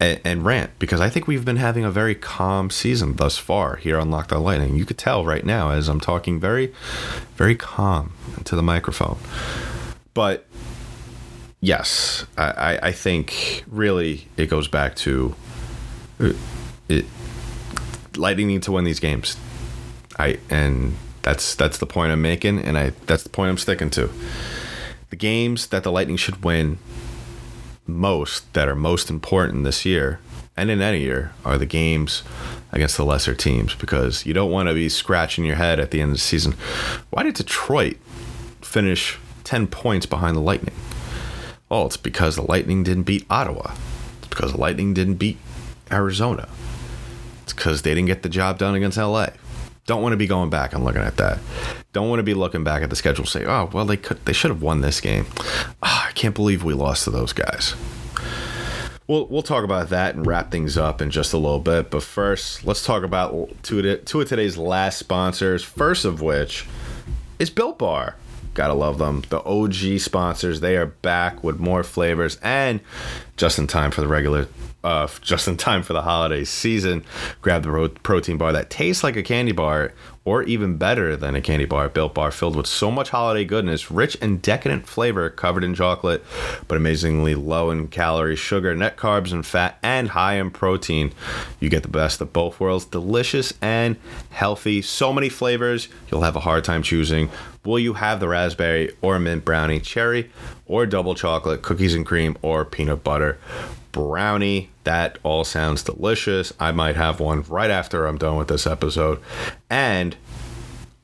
and, 0.00 0.20
and, 0.24 0.44
rant 0.46 0.70
because 0.78 1.02
I 1.02 1.10
think 1.10 1.26
we've 1.26 1.44
been 1.44 1.58
having 1.58 1.84
a 1.84 1.90
very 1.90 2.14
calm 2.14 2.70
season 2.70 3.16
thus 3.16 3.36
far 3.36 3.76
here 3.76 3.98
on 3.98 4.10
Locked 4.10 4.32
On 4.32 4.42
Lightning. 4.42 4.76
You 4.76 4.86
could 4.86 4.96
tell 4.96 5.26
right 5.26 5.44
now 5.44 5.70
as 5.70 5.88
I'm 5.88 6.00
talking 6.00 6.40
very, 6.40 6.72
very 7.36 7.56
calm 7.56 8.14
to 8.44 8.56
the 8.56 8.62
microphone. 8.62 9.18
But 10.14 10.46
yes, 11.62 12.26
I, 12.36 12.78
I, 12.82 12.92
think 12.92 13.64
really 13.68 14.26
it 14.36 14.46
goes 14.46 14.68
back 14.68 14.94
to 14.96 15.34
it, 16.18 16.36
it. 16.90 17.06
Lightning 18.16 18.48
need 18.48 18.62
to 18.64 18.72
win 18.72 18.84
these 18.84 19.00
games. 19.00 19.38
I 20.18 20.38
and 20.50 20.96
that's 21.22 21.54
that's 21.54 21.78
the 21.78 21.86
point 21.86 22.12
I'm 22.12 22.20
making, 22.20 22.58
and 22.58 22.76
I 22.76 22.92
that's 23.06 23.22
the 23.22 23.30
point 23.30 23.48
I'm 23.48 23.56
sticking 23.56 23.88
to. 23.90 24.10
The 25.08 25.16
games 25.16 25.68
that 25.68 25.84
the 25.84 25.92
Lightning 25.92 26.18
should 26.18 26.44
win 26.44 26.78
most 27.86 28.52
that 28.52 28.68
are 28.68 28.76
most 28.76 29.08
important 29.08 29.64
this 29.64 29.86
year 29.86 30.20
and 30.56 30.70
in 30.70 30.80
any 30.82 31.00
year 31.00 31.32
are 31.44 31.58
the 31.58 31.66
games 31.66 32.22
against 32.72 32.96
the 32.96 33.04
lesser 33.04 33.34
teams 33.34 33.74
because 33.74 34.26
you 34.26 34.34
don't 34.34 34.50
want 34.50 34.68
to 34.68 34.74
be 34.74 34.88
scratching 34.88 35.44
your 35.44 35.56
head 35.56 35.80
at 35.80 35.90
the 35.90 36.00
end 36.00 36.10
of 36.10 36.16
the 36.16 36.20
season. 36.20 36.52
Why 37.10 37.22
did 37.22 37.34
Detroit 37.34 37.96
finish 38.60 39.18
10 39.44 39.66
points 39.68 40.06
behind 40.06 40.36
the 40.36 40.40
Lightning? 40.40 40.74
Oh, 41.72 41.86
it's 41.86 41.96
because 41.96 42.36
the 42.36 42.42
Lightning 42.42 42.82
didn't 42.82 43.04
beat 43.04 43.24
Ottawa. 43.30 43.72
It's 44.18 44.28
because 44.28 44.52
the 44.52 44.60
Lightning 44.60 44.92
didn't 44.92 45.14
beat 45.14 45.38
Arizona. 45.90 46.46
It's 47.44 47.54
because 47.54 47.80
they 47.80 47.94
didn't 47.94 48.08
get 48.08 48.22
the 48.22 48.28
job 48.28 48.58
done 48.58 48.74
against 48.74 48.98
LA. 48.98 49.28
Don't 49.86 50.02
want 50.02 50.12
to 50.12 50.18
be 50.18 50.26
going 50.26 50.50
back 50.50 50.74
and 50.74 50.84
looking 50.84 51.00
at 51.00 51.16
that. 51.16 51.38
Don't 51.94 52.10
want 52.10 52.18
to 52.18 52.24
be 52.24 52.34
looking 52.34 52.62
back 52.62 52.82
at 52.82 52.90
the 52.90 52.94
schedule 52.94 53.24
say, 53.24 53.46
oh, 53.46 53.70
well, 53.72 53.86
they 53.86 53.96
could, 53.96 54.22
they 54.26 54.34
should 54.34 54.50
have 54.50 54.60
won 54.60 54.82
this 54.82 55.00
game. 55.00 55.24
Oh, 55.82 56.04
I 56.08 56.12
can't 56.14 56.34
believe 56.34 56.62
we 56.62 56.74
lost 56.74 57.04
to 57.04 57.10
those 57.10 57.32
guys. 57.32 57.74
We'll, 59.08 59.26
we'll 59.28 59.42
talk 59.42 59.64
about 59.64 59.88
that 59.88 60.14
and 60.14 60.26
wrap 60.26 60.50
things 60.50 60.76
up 60.76 61.00
in 61.00 61.10
just 61.10 61.32
a 61.32 61.38
little 61.38 61.58
bit. 61.58 61.90
But 61.90 62.02
first, 62.02 62.66
let's 62.66 62.84
talk 62.84 63.02
about 63.02 63.48
two 63.62 63.80
of, 63.80 64.04
two 64.04 64.20
of 64.20 64.28
today's 64.28 64.58
last 64.58 64.98
sponsors. 64.98 65.64
First 65.64 66.04
of 66.04 66.20
which 66.20 66.66
is 67.38 67.48
Built 67.48 67.78
Bar. 67.78 68.16
Gotta 68.54 68.74
love 68.74 68.98
them. 68.98 69.22
The 69.28 69.42
OG 69.42 70.00
sponsors, 70.00 70.60
they 70.60 70.76
are 70.76 70.86
back 70.86 71.42
with 71.42 71.58
more 71.58 71.82
flavors 71.82 72.38
and 72.42 72.80
just 73.36 73.58
in 73.58 73.66
time 73.66 73.90
for 73.90 74.00
the 74.00 74.08
regular 74.08 74.46
uh, 74.84 75.06
just 75.20 75.46
in 75.46 75.56
time 75.56 75.82
for 75.82 75.92
the 75.92 76.02
holiday 76.02 76.44
season. 76.44 77.04
Grab 77.40 77.62
the 77.62 77.90
protein 78.02 78.36
bar 78.36 78.52
that 78.52 78.70
tastes 78.70 79.04
like 79.04 79.16
a 79.16 79.22
candy 79.22 79.52
bar, 79.52 79.92
or 80.24 80.42
even 80.44 80.76
better 80.76 81.16
than 81.16 81.34
a 81.34 81.40
candy 81.40 81.64
bar. 81.64 81.88
Built 81.88 82.14
bar 82.14 82.30
filled 82.30 82.56
with 82.56 82.66
so 82.66 82.90
much 82.90 83.10
holiday 83.10 83.44
goodness, 83.44 83.90
rich 83.90 84.16
and 84.20 84.42
decadent 84.42 84.86
flavor, 84.86 85.30
covered 85.30 85.64
in 85.64 85.74
chocolate, 85.74 86.24
but 86.68 86.76
amazingly 86.76 87.34
low 87.34 87.70
in 87.70 87.88
calories, 87.88 88.38
sugar, 88.38 88.74
net 88.74 88.96
carbs, 88.96 89.32
and 89.32 89.46
fat, 89.46 89.78
and 89.82 90.08
high 90.08 90.34
in 90.34 90.50
protein. 90.50 91.12
You 91.60 91.68
get 91.68 91.82
the 91.82 91.88
best 91.88 92.20
of 92.20 92.32
both 92.32 92.58
worlds, 92.60 92.84
delicious 92.84 93.52
and 93.60 93.96
healthy. 94.30 94.82
So 94.82 95.12
many 95.12 95.28
flavors, 95.28 95.88
you'll 96.10 96.22
have 96.22 96.36
a 96.36 96.40
hard 96.40 96.64
time 96.64 96.82
choosing. 96.82 97.30
Will 97.64 97.78
you 97.78 97.94
have 97.94 98.20
the 98.20 98.28
raspberry 98.28 98.90
or 99.00 99.18
mint 99.18 99.44
brownie, 99.44 99.80
cherry 99.80 100.30
or 100.66 100.86
double 100.86 101.14
chocolate, 101.14 101.62
cookies 101.62 101.94
and 101.94 102.04
cream, 102.04 102.36
or 102.42 102.64
peanut 102.64 103.04
butter? 103.04 103.38
brownie. 103.92 104.70
That 104.84 105.18
all 105.22 105.44
sounds 105.44 105.84
delicious. 105.84 106.52
I 106.58 106.72
might 106.72 106.96
have 106.96 107.20
one 107.20 107.42
right 107.42 107.70
after 107.70 108.06
I'm 108.06 108.18
done 108.18 108.36
with 108.36 108.48
this 108.48 108.66
episode. 108.66 109.20
And 109.70 110.16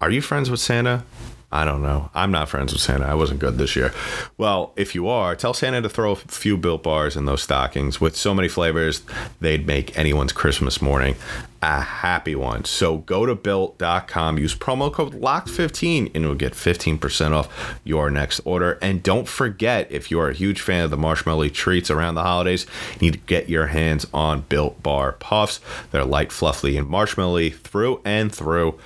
are 0.00 0.10
you 0.10 0.20
friends 0.20 0.50
with 0.50 0.58
Santa? 0.58 1.04
I 1.50 1.64
don't 1.64 1.80
know. 1.80 2.10
I'm 2.14 2.30
not 2.30 2.50
friends 2.50 2.74
with 2.74 2.82
Santa. 2.82 3.06
I 3.06 3.14
wasn't 3.14 3.40
good 3.40 3.56
this 3.56 3.74
year. 3.74 3.92
Well, 4.36 4.74
if 4.76 4.94
you 4.94 5.08
are, 5.08 5.34
tell 5.34 5.54
Santa 5.54 5.80
to 5.80 5.88
throw 5.88 6.12
a 6.12 6.16
few 6.16 6.58
built 6.58 6.82
bars 6.82 7.16
in 7.16 7.24
those 7.24 7.42
stockings 7.42 8.00
with 8.00 8.16
so 8.16 8.34
many 8.34 8.48
flavors, 8.48 9.00
they'd 9.40 9.66
make 9.66 9.96
anyone's 9.96 10.32
Christmas 10.32 10.82
morning 10.82 11.16
a 11.62 11.80
happy 11.80 12.34
one. 12.34 12.64
So 12.64 12.98
go 12.98 13.24
to 13.24 13.34
built.com, 13.34 14.38
use 14.38 14.54
promo 14.54 14.92
code 14.92 15.14
LOCK15, 15.14 16.10
and 16.14 16.22
you'll 16.22 16.34
get 16.34 16.52
15% 16.52 17.32
off 17.32 17.78
your 17.82 18.10
next 18.10 18.40
order. 18.40 18.78
And 18.82 19.02
don't 19.02 19.26
forget, 19.26 19.90
if 19.90 20.10
you're 20.10 20.28
a 20.28 20.34
huge 20.34 20.60
fan 20.60 20.84
of 20.84 20.90
the 20.90 20.96
marshmallow 20.98 21.48
treats 21.48 21.90
around 21.90 22.14
the 22.14 22.22
holidays, 22.22 22.66
you 22.94 23.06
need 23.06 23.14
to 23.14 23.26
get 23.26 23.48
your 23.48 23.68
hands 23.68 24.06
on 24.12 24.42
Built 24.42 24.82
Bar 24.82 25.12
Puffs. 25.12 25.60
They're 25.90 26.04
light, 26.04 26.30
fluffy, 26.30 26.76
and 26.76 26.88
marshmallowy 26.88 27.56
through 27.56 28.02
and 28.04 28.32
through 28.32 28.78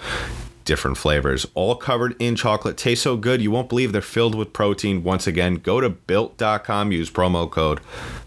different 0.64 0.96
flavors, 0.96 1.46
all 1.54 1.74
covered 1.76 2.14
in 2.18 2.36
chocolate. 2.36 2.76
Taste 2.76 3.02
so 3.02 3.16
good, 3.16 3.42
you 3.42 3.50
won't 3.50 3.68
believe 3.68 3.92
they're 3.92 4.02
filled 4.02 4.34
with 4.34 4.52
protein. 4.52 5.02
Once 5.02 5.26
again, 5.26 5.56
go 5.56 5.80
to 5.80 5.88
built.com, 5.88 6.92
use 6.92 7.10
promo 7.10 7.50
code 7.50 7.80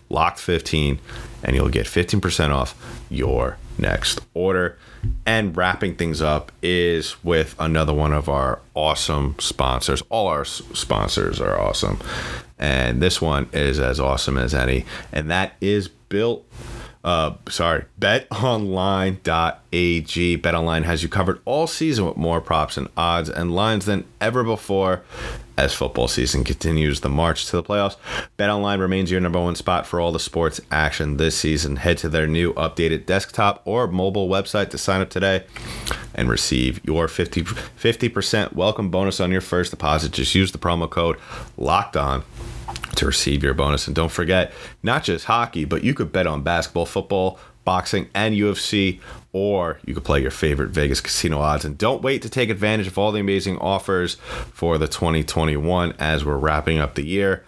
LOCKED15, 0.09 0.99
and 1.43 1.55
you'll 1.55 1.69
get 1.69 1.85
15% 1.85 2.49
off 2.51 2.75
your 3.09 3.57
next 3.77 4.21
order. 4.33 4.77
And 5.25 5.55
wrapping 5.55 5.95
things 5.95 6.21
up 6.21 6.51
is 6.63 7.23
with 7.23 7.55
another 7.59 7.93
one 7.93 8.13
of 8.13 8.27
our 8.27 8.59
awesome 8.73 9.35
sponsors. 9.39 10.01
All 10.09 10.27
our 10.27 10.45
sponsors 10.45 11.39
are 11.39 11.59
awesome. 11.59 11.99
And 12.57 13.01
this 13.01 13.21
one 13.21 13.49
is 13.53 13.79
as 13.79 13.99
awesome 13.99 14.37
as 14.37 14.53
any, 14.53 14.85
and 15.11 15.29
that 15.29 15.53
is 15.59 15.89
Built 16.07 16.45
uh, 17.05 17.35
sorry, 17.49 17.85
betonline.ag. 17.99 19.19
BetOnline 20.39 20.83
has 20.83 21.03
you 21.03 21.09
covered 21.09 21.39
all 21.45 21.67
season 21.67 22.07
with 22.07 22.17
more 22.17 22.41
props 22.41 22.77
and 22.77 22.89
odds 22.97 23.29
and 23.29 23.53
lines 23.55 23.85
than 23.85 24.05
ever 24.19 24.43
before. 24.43 25.03
As 25.57 25.73
football 25.73 26.07
season 26.09 26.43
continues 26.43 26.99
the 26.99 27.07
march 27.07 27.45
to 27.45 27.55
the 27.55 27.63
playoffs, 27.63 27.95
BetOnline 28.39 28.79
remains 28.79 29.11
your 29.11 29.21
number 29.21 29.39
one 29.39 29.55
spot 29.55 29.85
for 29.85 30.01
all 30.01 30.11
the 30.11 30.19
sports 30.19 30.59
action 30.71 31.17
this 31.17 31.37
season. 31.37 31.75
Head 31.77 31.99
to 31.99 32.09
their 32.09 32.27
new 32.27 32.53
updated 32.55 33.05
desktop 33.05 33.61
or 33.65 33.87
mobile 33.87 34.27
website 34.27 34.71
to 34.71 34.77
sign 34.79 34.99
up 34.99 35.11
today 35.11 35.45
and 36.15 36.27
receive 36.27 36.83
your 36.83 37.07
50, 37.07 37.43
50% 37.43 38.53
welcome 38.53 38.89
bonus 38.89 39.19
on 39.19 39.31
your 39.31 39.41
first 39.41 39.69
deposit. 39.71 40.11
Just 40.11 40.33
use 40.33 40.51
the 40.51 40.57
promo 40.57 40.89
code 40.89 41.17
LOCKED 41.55 41.97
ON 41.97 42.23
to 42.95 43.05
receive 43.05 43.43
your 43.43 43.53
bonus. 43.53 43.87
And 43.87 43.95
don't 43.95 44.11
forget, 44.11 44.53
not 44.83 45.03
just 45.03 45.25
hockey, 45.25 45.65
but 45.65 45.83
you 45.83 45.93
could 45.93 46.11
bet 46.11 46.27
on 46.27 46.41
basketball, 46.41 46.85
football, 46.85 47.39
boxing, 47.65 48.07
and 48.13 48.35
UFC, 48.35 48.99
or 49.33 49.79
you 49.85 49.93
could 49.93 50.05
play 50.05 50.21
your 50.21 50.31
favorite 50.31 50.69
Vegas 50.69 51.01
casino 51.01 51.39
odds. 51.39 51.65
And 51.65 51.77
don't 51.77 52.01
wait 52.01 52.21
to 52.21 52.29
take 52.29 52.49
advantage 52.49 52.87
of 52.87 52.97
all 52.97 53.11
the 53.11 53.19
amazing 53.19 53.57
offers 53.57 54.15
for 54.53 54.77
the 54.77 54.87
2021 54.87 55.93
as 55.99 56.23
we're 56.23 56.37
wrapping 56.37 56.77
up 56.79 56.95
the 56.95 57.05
year. 57.05 57.43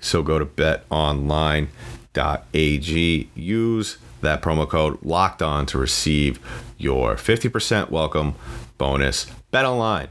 So 0.00 0.22
go 0.22 0.38
to 0.38 0.46
betonline.ag, 0.46 1.68
use 3.34 3.98
that 4.22 4.42
promo 4.42 4.68
code 4.68 4.98
locked 5.02 5.42
on 5.42 5.66
to 5.66 5.78
receive 5.78 6.40
your 6.78 7.14
50% 7.14 7.90
welcome 7.90 8.34
bonus. 8.78 9.26
Bet 9.50 9.64
online, 9.64 10.08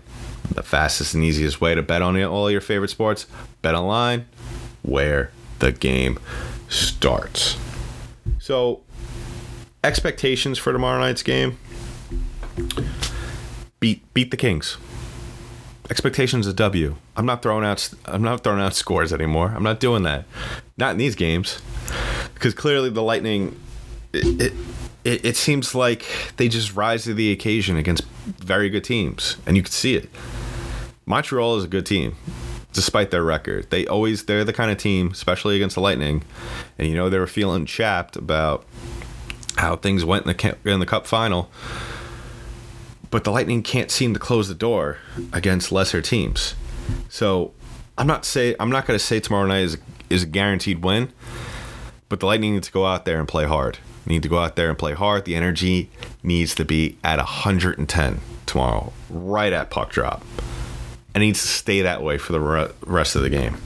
the 0.53 0.63
fastest 0.63 1.13
and 1.15 1.23
easiest 1.23 1.59
way 1.59 1.75
to 1.75 1.81
bet 1.81 2.01
on 2.01 2.21
all 2.23 2.49
your 2.51 2.61
favorite 2.61 2.89
sports. 2.89 3.25
Bet 3.61 3.75
online 3.75 4.25
where 4.81 5.31
the 5.59 5.71
game 5.71 6.19
starts. 6.67 7.57
So, 8.39 8.81
expectations 9.83 10.57
for 10.57 10.71
tomorrow 10.71 10.99
night's 10.99 11.23
game 11.23 11.57
beat 13.79 14.13
beat 14.13 14.31
the 14.31 14.37
Kings. 14.37 14.77
Expectations 15.89 16.45
a 16.45 16.53
W. 16.53 16.95
I'm 17.15 17.25
not 17.25 17.41
throwing 17.41 17.65
out 17.65 17.89
I'm 18.05 18.21
not 18.21 18.43
throwing 18.43 18.61
out 18.61 18.75
scores 18.75 19.11
anymore. 19.11 19.53
I'm 19.55 19.63
not 19.63 19.79
doing 19.79 20.03
that. 20.03 20.25
Not 20.77 20.91
in 20.91 20.97
these 20.97 21.15
games. 21.15 21.61
Because 22.33 22.53
clearly 22.53 22.89
the 22.89 23.01
Lightning 23.01 23.59
it, 24.13 24.53
it, 25.03 25.25
it 25.25 25.35
seems 25.35 25.75
like 25.75 26.05
they 26.37 26.47
just 26.47 26.75
rise 26.75 27.03
to 27.03 27.13
the 27.13 27.31
occasion 27.31 27.77
against 27.77 28.03
very 28.25 28.69
good 28.69 28.83
teams 28.83 29.37
and 29.45 29.55
you 29.55 29.63
can 29.63 29.71
see 29.71 29.95
it. 29.95 30.09
Montreal 31.05 31.57
is 31.57 31.63
a 31.63 31.67
good 31.67 31.85
team 31.85 32.15
despite 32.73 33.11
their 33.11 33.23
record. 33.23 33.69
They 33.69 33.85
always 33.87 34.25
they're 34.25 34.43
the 34.43 34.53
kind 34.53 34.71
of 34.71 34.77
team, 34.77 35.11
especially 35.11 35.55
against 35.55 35.75
the 35.75 35.81
Lightning, 35.81 36.23
and 36.77 36.87
you 36.87 36.95
know 36.95 37.09
they 37.09 37.19
were 37.19 37.27
feeling 37.27 37.65
chapped 37.65 38.15
about 38.15 38.65
how 39.57 39.75
things 39.75 40.05
went 40.05 40.25
in 40.25 40.35
the 40.35 40.57
in 40.65 40.79
the 40.79 40.85
Cup 40.85 41.07
final. 41.07 41.49
But 43.11 43.23
the 43.23 43.31
Lightning 43.31 43.63
can't 43.63 43.89
seem 43.89 44.13
to 44.13 44.19
close 44.19 44.47
the 44.47 44.55
door 44.55 44.97
against 45.33 45.71
lesser 45.71 46.01
teams. 46.01 46.53
So 47.09 47.53
I'm 47.97 48.07
not 48.07 48.25
say 48.25 48.55
I'm 48.59 48.69
not 48.69 48.85
going 48.85 48.97
to 48.97 49.03
say 49.03 49.19
tomorrow 49.19 49.47
night 49.47 49.63
is 49.63 49.77
is 50.09 50.23
a 50.23 50.27
guaranteed 50.27 50.83
win, 50.83 51.11
but 52.07 52.19
the 52.19 52.25
Lightning 52.25 52.53
need 52.53 52.63
to 52.63 52.71
go 52.71 52.85
out 52.85 53.05
there 53.05 53.19
and 53.19 53.27
play 53.27 53.45
hard. 53.45 53.79
Need 54.05 54.23
to 54.23 54.29
go 54.29 54.39
out 54.39 54.55
there 54.55 54.69
and 54.69 54.77
play 54.77 54.93
hard. 54.93 55.25
The 55.25 55.35
energy 55.35 55.89
needs 56.23 56.55
to 56.55 56.65
be 56.65 56.97
at 57.03 57.17
110 57.17 58.21
tomorrow, 58.47 58.91
right 59.09 59.53
at 59.53 59.69
puck 59.69 59.91
drop 59.91 60.23
and 61.13 61.21
needs 61.21 61.41
to 61.41 61.47
stay 61.47 61.81
that 61.81 62.03
way 62.03 62.17
for 62.17 62.33
the 62.33 62.39
re- 62.39 62.71
rest 62.85 63.15
of 63.15 63.21
the 63.21 63.29
game. 63.29 63.57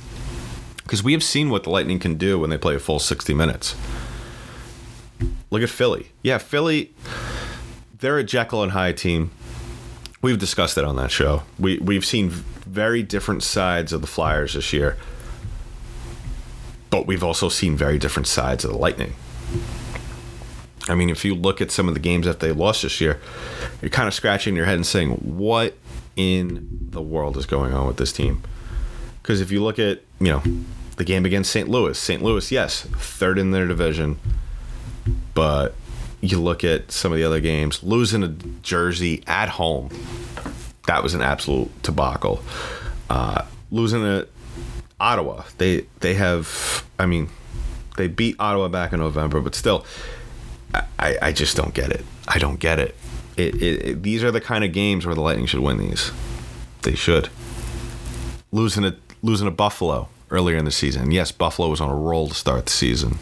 Because 0.84 1.04
we 1.04 1.14
have 1.14 1.24
seen 1.24 1.50
what 1.50 1.64
the 1.64 1.70
Lightning 1.70 2.00
can 2.00 2.16
do 2.16 2.40
when 2.40 2.50
they 2.50 2.58
play 2.58 2.76
a 2.76 2.80
full 2.80 3.00
60 3.00 3.34
minutes. 3.34 3.76
Look 5.50 5.62
at 5.62 5.70
Philly. 5.70 6.10
Yeah, 6.22 6.38
Philly, 6.40 6.94
they're 8.00 8.18
a 8.18 8.24
Jekyll 8.24 8.64
and 8.64 8.72
Hyde 8.72 8.98
team. 8.98 9.32
We've 10.22 10.40
discussed 10.40 10.78
it 10.78 10.84
on 10.84 10.96
that 10.98 11.12
show. 11.12 11.44
We, 11.60 11.80
we've 11.80 12.06
seen 12.06 12.30
very 12.30 13.04
different 13.04 13.44
sides 13.44 13.94
of 13.94 14.02
the 14.02 14.08
Flyers 14.08 14.54
this 14.54 14.74
year, 14.74 14.98
but 16.90 17.06
we've 17.06 17.24
also 17.24 17.50
seen 17.50 17.76
very 17.76 17.98
different 17.98 18.28
sides 18.28 18.64
of 18.64 18.72
the 18.72 18.78
Lightning. 18.78 19.14
I 20.90 20.96
mean, 20.96 21.10
if 21.10 21.24
you 21.24 21.36
look 21.36 21.62
at 21.62 21.72
some 21.72 21.88
of 21.88 21.94
the 21.94 22.00
games 22.00 22.26
that 22.26 22.40
they 22.40 22.52
lost 22.52 22.82
this 22.82 23.00
year, 23.00 23.20
you're 23.82 23.90
kind 23.90 24.08
of 24.08 24.14
scratching 24.14 24.56
your 24.56 24.66
head 24.66 24.76
and 24.76 24.86
saying, 24.86 25.12
what 25.12 25.78
in 26.16 26.88
the 26.92 27.02
world 27.02 27.38
is 27.38 27.46
going 27.46 27.74
on 27.74 27.88
with 27.88 27.98
this 27.98 28.14
team? 28.14 28.44
Because 29.22 29.42
if 29.42 29.52
you 29.52 29.64
look 29.64 29.80
at, 29.80 30.02
you 30.20 30.28
know, 30.28 30.44
the 30.98 31.04
game 31.04 31.26
against 31.26 31.52
St. 31.52 31.68
Louis, 31.68 31.98
St. 31.98 32.22
Louis, 32.22 32.52
yes, 32.52 32.82
third 32.82 33.40
in 33.40 33.52
their 33.52 33.68
division, 33.68 34.20
but 35.34 35.74
you 36.22 36.40
look 36.40 36.64
at 36.64 36.92
some 36.92 37.12
of 37.12 37.18
the 37.18 37.24
other 37.24 37.40
games, 37.40 37.84
losing 37.84 38.24
a 38.24 38.30
Jersey 38.62 39.24
at 39.28 39.50
home, 39.50 39.90
that 40.88 41.04
was 41.04 41.14
an 41.14 41.22
absolute 41.22 41.70
debacle. 41.84 42.42
Uh, 43.10 43.46
losing 43.72 44.02
to 44.02 44.28
Ottawa, 45.00 45.44
they 45.58 45.86
they 46.00 46.14
have, 46.14 46.86
I 46.98 47.06
mean, 47.06 47.30
they 47.98 48.08
beat 48.08 48.36
Ottawa 48.40 48.68
back 48.68 48.94
in 48.94 49.00
November, 49.00 49.42
but 49.42 49.56
still, 49.56 49.86
I, 51.00 51.18
I 51.22 51.32
just 51.32 51.56
don't 51.58 51.74
get 51.74 51.92
it. 51.92 52.06
I 52.28 52.40
don't 52.40 52.60
get 52.60 52.80
it. 52.80 52.96
It, 53.38 53.56
it, 53.56 53.86
it. 53.86 54.04
These 54.04 54.24
are 54.24 54.32
the 54.32 54.42
kind 54.42 54.64
of 54.64 54.72
games 54.72 55.06
where 55.06 55.16
the 55.16 55.22
Lightning 55.22 55.46
should 55.46 55.60
win 55.62 55.78
these. 55.78 56.12
They 56.84 56.96
should. 56.96 57.30
Losing 58.52 58.86
a 58.86 58.96
losing 59.22 59.48
a 59.48 59.52
Buffalo 59.52 60.10
earlier 60.30 60.58
in 60.58 60.66
the 60.66 60.72
season. 60.72 61.12
Yes, 61.12 61.32
Buffalo 61.32 61.70
was 61.70 61.82
on 61.82 61.90
a 61.90 61.96
roll 61.96 62.28
to 62.28 62.34
start 62.34 62.66
the 62.66 62.72
season, 62.72 63.18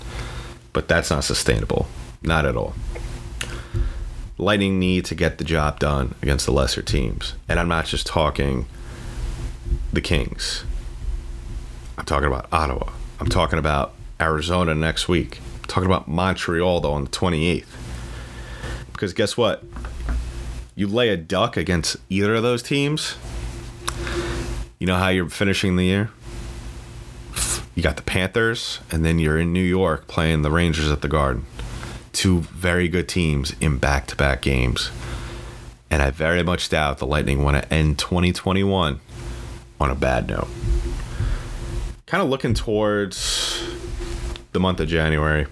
but 0.74 0.88
that's 0.88 1.10
not 1.12 1.24
sustainable. 1.24 1.88
Not 2.24 2.46
at 2.46 2.56
all. 2.56 2.74
Lightning 4.38 4.80
need 4.80 5.06
to 5.06 5.16
get 5.16 5.38
the 5.38 5.44
job 5.44 5.80
done 5.80 6.16
against 6.22 6.48
the 6.48 6.52
lesser 6.52 6.82
teams. 6.82 7.36
And 7.48 7.60
I'm 7.60 7.68
not 7.68 7.86
just 7.86 8.08
talking 8.08 8.66
the 9.94 10.02
Kings. 10.02 10.64
I'm 11.98 12.06
talking 12.06 12.28
about 12.28 12.48
Ottawa. 12.52 12.92
I'm 13.20 13.28
talking 13.28 13.60
about 13.60 13.94
Arizona 14.20 14.74
next 14.74 15.08
week. 15.08 15.40
I'm 15.60 15.68
talking 15.68 15.86
about 15.86 16.08
Montreal 16.08 16.80
though 16.82 16.94
on 16.94 17.04
the 17.04 17.10
28th. 17.12 17.66
Because 18.92 19.14
guess 19.14 19.38
what? 19.38 19.64
You 20.82 20.88
lay 20.88 21.10
a 21.10 21.16
duck 21.16 21.58
against 21.58 21.98
either 22.10 22.34
of 22.34 22.42
those 22.42 22.64
teams, 22.64 23.16
you 24.80 24.88
know 24.88 24.96
how 24.96 25.10
you're 25.10 25.30
finishing 25.30 25.76
the 25.76 25.84
year? 25.84 26.10
You 27.76 27.84
got 27.84 27.98
the 27.98 28.02
Panthers, 28.02 28.80
and 28.90 29.06
then 29.06 29.20
you're 29.20 29.38
in 29.38 29.54
New 29.54 29.62
York 29.62 30.08
playing 30.08 30.42
the 30.42 30.50
Rangers 30.50 30.90
at 30.90 31.04
the 31.04 31.08
Garden. 31.08 31.46
Two 32.14 32.40
very 32.40 32.88
good 32.88 33.08
teams 33.08 33.54
in 33.62 33.78
back 33.78 34.08
to 34.08 34.16
back 34.16 34.42
games. 34.42 34.90
And 35.92 36.02
I 36.02 36.10
very 36.10 36.42
much 36.42 36.70
doubt 36.70 36.98
the 36.98 37.06
Lightning 37.06 37.44
want 37.44 37.62
to 37.62 37.72
end 37.72 38.00
2021 38.00 39.00
on 39.80 39.92
a 39.92 39.94
bad 39.94 40.30
note. 40.30 40.48
Kind 42.08 42.24
of 42.24 42.30
looking 42.30 42.56
towards 42.56 43.64
the 44.52 44.60
month 44.60 44.80
of 44.80 44.88
January. 44.88 45.46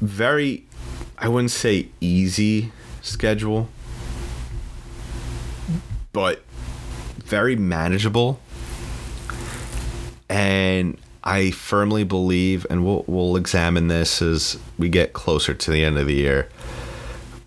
Very, 0.00 0.64
I 1.20 1.28
wouldn't 1.28 1.52
say 1.52 1.88
easy 2.00 2.72
schedule 3.02 3.68
but 6.12 6.42
very 7.18 7.56
manageable. 7.56 8.40
And 10.28 10.98
I 11.24 11.50
firmly 11.50 12.04
believe, 12.04 12.66
and 12.70 12.84
we'll 12.84 13.04
we'll 13.06 13.36
examine 13.36 13.88
this 13.88 14.22
as 14.22 14.58
we 14.78 14.88
get 14.88 15.12
closer 15.12 15.54
to 15.54 15.70
the 15.70 15.84
end 15.84 15.98
of 15.98 16.06
the 16.06 16.14
year. 16.14 16.48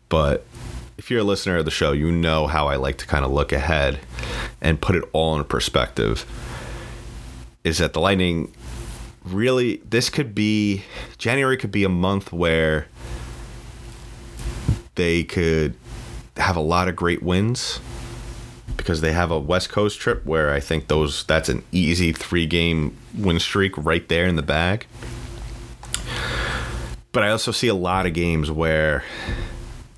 But 0.10 0.46
if 0.98 1.10
you're 1.10 1.22
a 1.22 1.26
listener 1.26 1.58
of 1.58 1.66
the 1.66 1.72
show, 1.72 1.92
you 1.92 2.12
know 2.12 2.48
how 2.48 2.68
I 2.68 2.76
like 2.76 2.98
to 3.00 3.08
kind 3.08 3.26
of 3.26 3.32
look 3.32 3.52
ahead 3.52 4.00
and 4.62 4.80
put 4.80 4.96
it 4.96 5.04
all 5.12 5.38
in 5.38 5.44
perspective. 5.46 6.26
Is 7.64 7.78
that 7.78 7.94
the 7.94 8.02
Lightning 8.02 8.54
really? 9.24 9.78
This 9.90 10.10
could 10.10 10.36
be 10.36 10.84
January. 11.18 11.58
Could 11.58 11.72
be 11.72 11.84
a 11.84 11.90
month 11.90 12.32
where 12.32 12.88
they 14.96 15.24
could 15.24 15.76
have 16.38 16.56
a 16.56 16.62
lot 16.62 16.88
of 16.88 16.96
great 16.96 17.22
wins 17.22 17.80
because 18.78 19.02
they 19.02 19.14
have 19.14 19.32
a 19.32 19.40
West 19.40 19.70
Coast 19.70 20.00
trip 20.00 20.26
where 20.26 20.52
I 20.52 20.60
think 20.60 20.88
those 20.88 21.24
that's 21.26 21.50
an 21.50 21.64
easy 21.72 22.12
three 22.12 22.46
game 22.46 22.98
win 23.16 23.40
streak 23.40 23.78
right 23.78 24.08
there 24.10 24.26
in 24.26 24.36
the 24.36 24.42
bag. 24.42 24.88
But 27.12 27.24
I 27.24 27.30
also 27.30 27.52
see 27.52 27.68
a 27.68 27.76
lot 27.76 28.06
of 28.06 28.14
games 28.14 28.50
where 28.50 29.04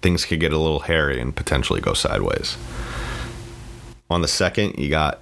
things 0.02 0.26
could 0.26 0.40
get 0.40 0.52
a 0.52 0.58
little 0.58 0.82
hairy 0.82 1.20
and 1.20 1.36
potentially 1.36 1.80
go 1.80 1.94
sideways. 1.94 2.58
On 4.10 4.22
the 4.22 4.28
second, 4.28 4.78
you 4.78 4.90
got 4.90 5.22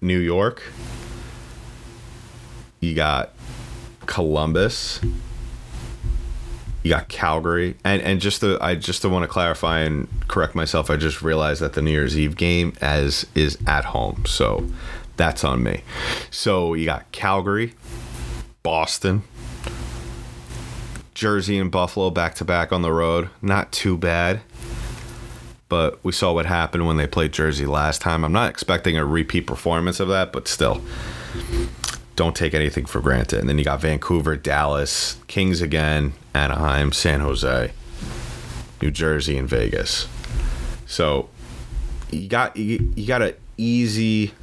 New 0.00 0.18
York, 0.18 0.62
you 2.80 2.94
got 2.94 3.34
Columbus, 4.06 5.00
you 6.82 6.90
got 6.90 7.08
Calgary, 7.08 7.76
and 7.84 8.00
and 8.02 8.20
just 8.20 8.40
to 8.40 8.58
I 8.60 8.74
just 8.74 9.04
want 9.04 9.22
to 9.22 9.28
clarify 9.28 9.80
and 9.80 10.08
correct 10.28 10.54
myself, 10.54 10.90
I 10.90 10.96
just 10.96 11.22
realized 11.22 11.60
that 11.60 11.74
the 11.74 11.82
New 11.82 11.90
Year's 11.90 12.18
Eve 12.18 12.36
game 12.36 12.72
as 12.80 13.26
is 13.34 13.58
at 13.66 13.86
home, 13.86 14.24
so 14.26 14.66
that's 15.16 15.44
on 15.44 15.62
me. 15.62 15.82
So 16.30 16.74
you 16.74 16.86
got 16.86 17.10
Calgary, 17.12 17.74
Boston, 18.62 19.22
Jersey, 21.14 21.58
and 21.58 21.70
Buffalo 21.70 22.08
back 22.10 22.34
to 22.36 22.44
back 22.44 22.72
on 22.72 22.82
the 22.82 22.92
road. 22.92 23.28
Not 23.42 23.72
too 23.72 23.98
bad, 23.98 24.40
but 25.68 26.02
we 26.02 26.12
saw 26.12 26.32
what 26.32 26.46
happened 26.46 26.86
when 26.86 26.96
they 26.96 27.06
played 27.06 27.32
Jersey 27.32 27.66
last 27.66 28.00
time. 28.00 28.24
I'm 28.24 28.32
not 28.32 28.48
expecting 28.48 28.96
a 28.96 29.04
repeat 29.04 29.46
performance 29.46 30.00
of 30.00 30.08
that, 30.08 30.32
but 30.32 30.48
still 30.48 30.82
don't 32.20 32.36
take 32.36 32.52
anything 32.52 32.84
for 32.84 33.00
granted. 33.00 33.38
And 33.38 33.48
then 33.48 33.56
you 33.56 33.64
got 33.64 33.80
Vancouver, 33.80 34.36
Dallas, 34.36 35.16
Kings 35.26 35.62
again, 35.62 36.12
Anaheim, 36.34 36.92
San 36.92 37.20
Jose, 37.20 37.72
New 38.82 38.90
Jersey, 38.90 39.38
and 39.38 39.48
Vegas. 39.48 40.06
So 40.84 41.30
you 42.10 42.28
got 42.28 42.54
you, 42.58 42.92
you 42.94 43.06
got 43.06 43.22
an 43.22 43.32
easy 43.56 44.34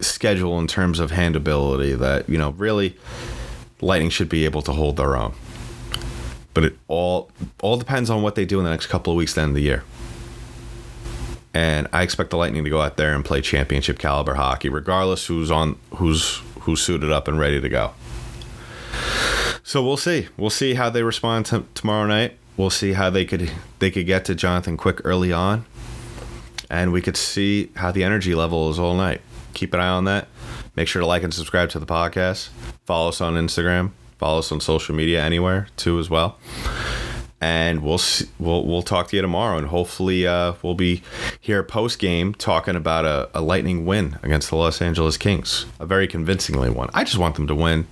schedule 0.00 0.58
in 0.58 0.66
terms 0.66 0.98
of 0.98 1.12
handability 1.12 1.96
that 1.96 2.28
you 2.28 2.36
know 2.36 2.50
really 2.50 2.96
Lightning 3.80 4.10
should 4.10 4.28
be 4.28 4.44
able 4.44 4.62
to 4.62 4.72
hold 4.72 4.96
their 4.96 5.14
own. 5.14 5.34
But 6.52 6.64
it 6.64 6.76
all 6.88 7.30
all 7.60 7.76
depends 7.76 8.10
on 8.10 8.22
what 8.22 8.34
they 8.34 8.44
do 8.44 8.58
in 8.58 8.64
the 8.64 8.70
next 8.70 8.88
couple 8.88 9.12
of 9.12 9.16
weeks 9.16 9.38
end 9.38 9.54
the 9.54 9.60
year. 9.60 9.84
And 11.54 11.86
I 11.92 12.02
expect 12.02 12.30
the 12.30 12.38
Lightning 12.38 12.64
to 12.64 12.70
go 12.70 12.80
out 12.80 12.96
there 12.96 13.14
and 13.14 13.24
play 13.24 13.40
championship 13.40 14.00
caliber 14.00 14.34
hockey, 14.34 14.68
regardless 14.68 15.26
who's 15.26 15.48
on 15.48 15.76
who's 15.94 16.42
who's 16.62 16.82
suited 16.82 17.12
up 17.12 17.28
and 17.28 17.38
ready 17.38 17.60
to 17.60 17.68
go. 17.68 17.92
So 19.62 19.82
we'll 19.82 19.96
see. 19.96 20.28
We'll 20.36 20.50
see 20.50 20.74
how 20.74 20.90
they 20.90 21.02
respond 21.02 21.46
to 21.46 21.64
tomorrow 21.74 22.06
night. 22.06 22.36
We'll 22.56 22.70
see 22.70 22.92
how 22.92 23.10
they 23.10 23.24
could 23.24 23.50
they 23.78 23.90
could 23.90 24.06
get 24.06 24.24
to 24.26 24.34
Jonathan 24.34 24.76
Quick 24.76 25.00
early 25.04 25.32
on, 25.32 25.64
and 26.68 26.92
we 26.92 27.00
could 27.00 27.16
see 27.16 27.70
how 27.76 27.90
the 27.90 28.04
energy 28.04 28.34
level 28.34 28.70
is 28.70 28.78
all 28.78 28.94
night. 28.94 29.20
Keep 29.54 29.74
an 29.74 29.80
eye 29.80 29.88
on 29.88 30.04
that. 30.04 30.28
Make 30.76 30.88
sure 30.88 31.00
to 31.00 31.06
like 31.06 31.22
and 31.22 31.32
subscribe 31.32 31.70
to 31.70 31.78
the 31.78 31.86
podcast. 31.86 32.50
Follow 32.84 33.08
us 33.08 33.20
on 33.20 33.34
Instagram. 33.34 33.92
Follow 34.18 34.40
us 34.40 34.52
on 34.52 34.60
social 34.60 34.94
media 34.94 35.22
anywhere 35.22 35.68
too 35.76 35.98
as 35.98 36.10
well. 36.10 36.38
And 37.42 37.82
we'll 37.82 38.00
we'll 38.38 38.64
we'll 38.64 38.82
talk 38.82 39.08
to 39.08 39.16
you 39.16 39.22
tomorrow, 39.22 39.58
and 39.58 39.66
hopefully 39.66 40.28
uh, 40.28 40.52
we'll 40.62 40.76
be 40.76 41.02
here 41.40 41.64
post 41.64 41.98
game 41.98 42.34
talking 42.34 42.76
about 42.76 43.04
a, 43.04 43.28
a 43.34 43.40
lightning 43.40 43.84
win 43.84 44.16
against 44.22 44.50
the 44.50 44.56
Los 44.56 44.80
Angeles 44.80 45.16
Kings, 45.16 45.66
a 45.80 45.84
very 45.84 46.06
convincingly 46.06 46.70
one. 46.70 46.88
I 46.94 47.02
just 47.02 47.18
want 47.18 47.34
them 47.34 47.48
to 47.48 47.54
win. 47.56 47.88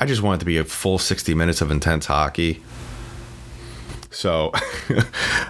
I 0.00 0.06
just 0.06 0.22
want 0.22 0.38
it 0.38 0.40
to 0.40 0.46
be 0.46 0.58
a 0.58 0.64
full 0.64 0.98
60 0.98 1.34
minutes 1.34 1.60
of 1.60 1.70
intense 1.70 2.06
hockey. 2.06 2.60
So 4.14 4.52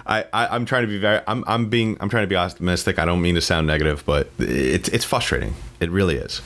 I, 0.05 0.25
I 0.33 0.55
am 0.55 0.65
trying 0.65 0.83
to 0.83 0.87
be 0.87 0.97
very 0.97 1.21
I'm 1.27 1.43
I'm 1.47 1.69
being 1.69 1.97
I'm 1.99 2.09
trying 2.09 2.23
to 2.23 2.27
be 2.27 2.35
optimistic. 2.35 2.99
I 2.99 3.05
don't 3.05 3.21
mean 3.21 3.35
to 3.35 3.41
sound 3.41 3.67
negative, 3.67 4.03
but 4.05 4.29
it's 4.39 4.89
it's 4.89 5.05
frustrating. 5.05 5.55
It 5.79 5.91
really 5.91 6.15
is. 6.15 6.41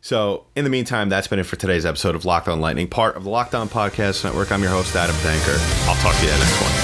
So 0.00 0.44
in 0.56 0.64
the 0.64 0.70
meantime, 0.70 1.08
that's 1.08 1.28
been 1.28 1.38
it 1.38 1.44
for 1.46 1.56
today's 1.56 1.86
episode 1.86 2.14
of 2.14 2.24
Locked 2.24 2.48
On 2.48 2.60
Lightning, 2.60 2.88
part 2.88 3.16
of 3.16 3.24
the 3.24 3.30
Locked 3.30 3.54
On 3.54 3.68
Podcast 3.68 4.24
Network. 4.24 4.52
I'm 4.52 4.62
your 4.62 4.70
host, 4.70 4.94
Adam 4.96 5.16
Danker. 5.16 5.88
I'll 5.88 5.96
talk 5.96 6.14
to 6.16 6.24
you 6.24 6.30
next 6.30 6.60
one. 6.60 6.83